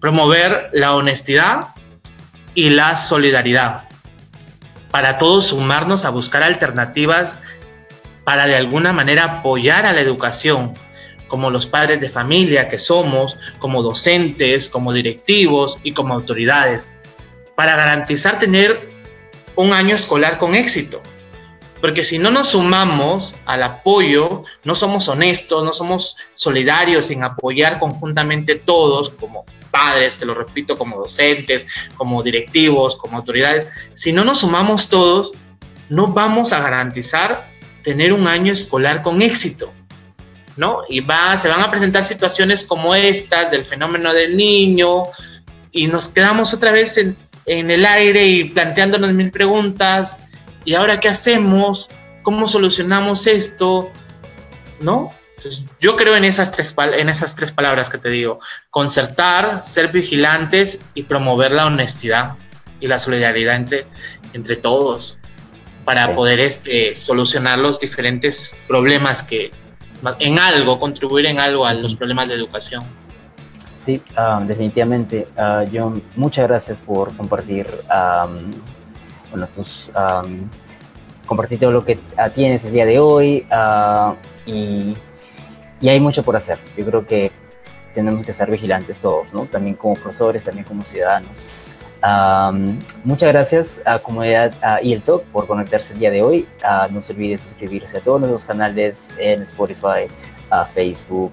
promover 0.00 0.70
la 0.72 0.96
honestidad 0.96 1.68
y 2.56 2.70
la 2.70 2.96
solidaridad 2.96 3.91
para 4.92 5.18
todos 5.18 5.46
sumarnos 5.46 6.04
a 6.04 6.10
buscar 6.10 6.44
alternativas 6.44 7.34
para 8.24 8.46
de 8.46 8.54
alguna 8.54 8.92
manera 8.92 9.24
apoyar 9.24 9.86
a 9.86 9.92
la 9.92 10.00
educación, 10.00 10.74
como 11.26 11.50
los 11.50 11.66
padres 11.66 12.00
de 12.00 12.10
familia 12.10 12.68
que 12.68 12.78
somos, 12.78 13.38
como 13.58 13.82
docentes, 13.82 14.68
como 14.68 14.92
directivos 14.92 15.78
y 15.82 15.92
como 15.92 16.14
autoridades, 16.14 16.92
para 17.56 17.74
garantizar 17.74 18.38
tener 18.38 18.88
un 19.56 19.72
año 19.72 19.96
escolar 19.96 20.38
con 20.38 20.54
éxito. 20.54 21.02
Porque 21.80 22.04
si 22.04 22.18
no 22.18 22.30
nos 22.30 22.50
sumamos 22.50 23.34
al 23.46 23.62
apoyo, 23.62 24.44
no 24.62 24.74
somos 24.74 25.08
honestos, 25.08 25.64
no 25.64 25.72
somos 25.72 26.16
solidarios 26.36 27.10
en 27.10 27.24
apoyar 27.24 27.80
conjuntamente 27.80 28.54
todos, 28.54 29.10
como 29.10 29.46
padres, 29.72 30.16
te 30.18 30.24
lo 30.24 30.34
repito, 30.34 30.76
como 30.76 30.98
docentes, 30.98 31.66
como 31.96 32.22
directivos, 32.22 32.94
como 32.94 33.16
autoridades, 33.16 33.66
si 33.94 34.12
no 34.12 34.24
nos 34.24 34.40
sumamos 34.40 34.88
todos, 34.88 35.32
no 35.88 36.06
vamos 36.06 36.52
a 36.52 36.60
garantizar 36.60 37.44
tener 37.82 38.12
un 38.12 38.28
año 38.28 38.52
escolar 38.52 39.02
con 39.02 39.20
éxito. 39.20 39.72
¿No? 40.54 40.82
Y 40.86 41.00
va, 41.00 41.38
se 41.38 41.48
van 41.48 41.62
a 41.62 41.70
presentar 41.70 42.04
situaciones 42.04 42.62
como 42.62 42.94
estas 42.94 43.50
del 43.50 43.64
fenómeno 43.64 44.12
del 44.12 44.36
niño 44.36 45.04
y 45.72 45.86
nos 45.86 46.08
quedamos 46.08 46.52
otra 46.52 46.72
vez 46.72 46.98
en, 46.98 47.16
en 47.46 47.70
el 47.70 47.86
aire 47.86 48.26
y 48.26 48.44
planteándonos 48.44 49.14
mil 49.14 49.30
preguntas 49.30 50.18
¿y 50.64 50.74
ahora 50.74 51.00
qué 51.00 51.08
hacemos? 51.08 51.88
¿Cómo 52.22 52.48
solucionamos 52.48 53.26
esto? 53.26 53.90
¿No? 54.80 55.12
Yo 55.80 55.96
creo 55.96 56.16
en 56.16 56.24
esas, 56.24 56.52
tres, 56.52 56.74
en 56.78 57.08
esas 57.08 57.34
tres 57.34 57.52
palabras 57.52 57.90
que 57.90 57.98
te 57.98 58.08
digo, 58.08 58.40
concertar, 58.70 59.62
ser 59.62 59.88
vigilantes 59.88 60.78
y 60.94 61.04
promover 61.04 61.52
la 61.52 61.66
honestidad 61.66 62.34
y 62.80 62.86
la 62.86 62.98
solidaridad 62.98 63.56
entre, 63.56 63.86
entre 64.32 64.56
todos 64.56 65.18
para 65.84 66.14
poder 66.14 66.40
este, 66.40 66.94
solucionar 66.94 67.58
los 67.58 67.80
diferentes 67.80 68.54
problemas 68.68 69.22
que 69.22 69.50
en 70.18 70.38
algo, 70.38 70.78
contribuir 70.78 71.26
en 71.26 71.38
algo 71.38 71.66
a 71.66 71.74
los 71.74 71.94
problemas 71.94 72.28
de 72.28 72.34
educación. 72.34 72.82
Sí, 73.76 74.00
um, 74.16 74.46
definitivamente. 74.46 75.26
Uh, 75.36 75.68
John, 75.72 76.02
muchas 76.16 76.46
gracias 76.46 76.80
por 76.80 77.14
compartir 77.16 77.66
um, 77.90 78.50
bueno, 79.30 79.48
tus, 79.56 79.90
um, 79.96 80.48
compartir 81.26 81.58
todo 81.58 81.72
lo 81.72 81.84
que 81.84 81.98
tienes 82.34 82.64
el 82.64 82.72
día 82.72 82.86
de 82.86 82.98
hoy 82.98 83.46
uh, 83.50 84.14
y 84.46 84.94
y 85.82 85.88
hay 85.90 86.00
mucho 86.00 86.22
por 86.22 86.36
hacer. 86.36 86.58
Yo 86.76 86.86
creo 86.86 87.06
que 87.06 87.30
tenemos 87.94 88.24
que 88.24 88.30
estar 88.30 88.50
vigilantes 88.50 88.98
todos, 88.98 89.34
¿no? 89.34 89.44
También 89.46 89.76
como 89.76 89.94
profesores, 89.94 90.44
también 90.44 90.64
como 90.64 90.82
ciudadanos. 90.84 91.50
muchas 93.04 93.28
gracias 93.28 93.82
a 93.84 93.98
comunidad 93.98 94.54
y 94.82 94.94
el 94.94 95.02
Talk 95.02 95.24
por 95.24 95.46
conectarse 95.46 95.92
el 95.92 95.98
día 95.98 96.10
de 96.10 96.22
hoy. 96.22 96.48
no 96.90 97.00
se 97.00 97.12
olvide 97.12 97.36
suscribirse 97.36 97.98
a 97.98 98.00
todos 98.00 98.20
nuestros 98.20 98.44
canales 98.44 99.08
en 99.18 99.42
Spotify, 99.42 100.06
Facebook 100.72 101.32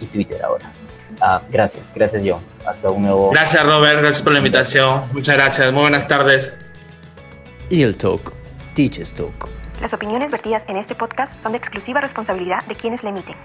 y 0.00 0.06
Twitter 0.06 0.42
ahora. 0.42 0.72
gracias, 1.50 1.92
gracias 1.94 2.22
John. 2.24 2.40
Hasta 2.64 2.90
un 2.90 3.02
nuevo. 3.02 3.30
Gracias 3.30 3.64
Robert, 3.66 3.98
gracias 4.00 4.22
por 4.22 4.32
la 4.32 4.38
invitación. 4.38 5.02
Muchas 5.12 5.36
gracias, 5.36 5.72
muy 5.72 5.82
buenas 5.82 6.08
tardes. 6.08 6.56
Y 7.68 7.82
el 7.82 7.96
Talk, 7.96 8.32
Teachers 8.74 9.12
Talk. 9.12 9.48
Las 9.80 9.92
opiniones 9.92 10.30
vertidas 10.30 10.62
en 10.68 10.76
este 10.76 10.94
podcast 10.94 11.32
son 11.42 11.52
de 11.52 11.58
exclusiva 11.58 12.00
responsabilidad 12.00 12.64
de 12.66 12.74
quienes 12.74 13.02
la 13.02 13.10
emiten. 13.10 13.36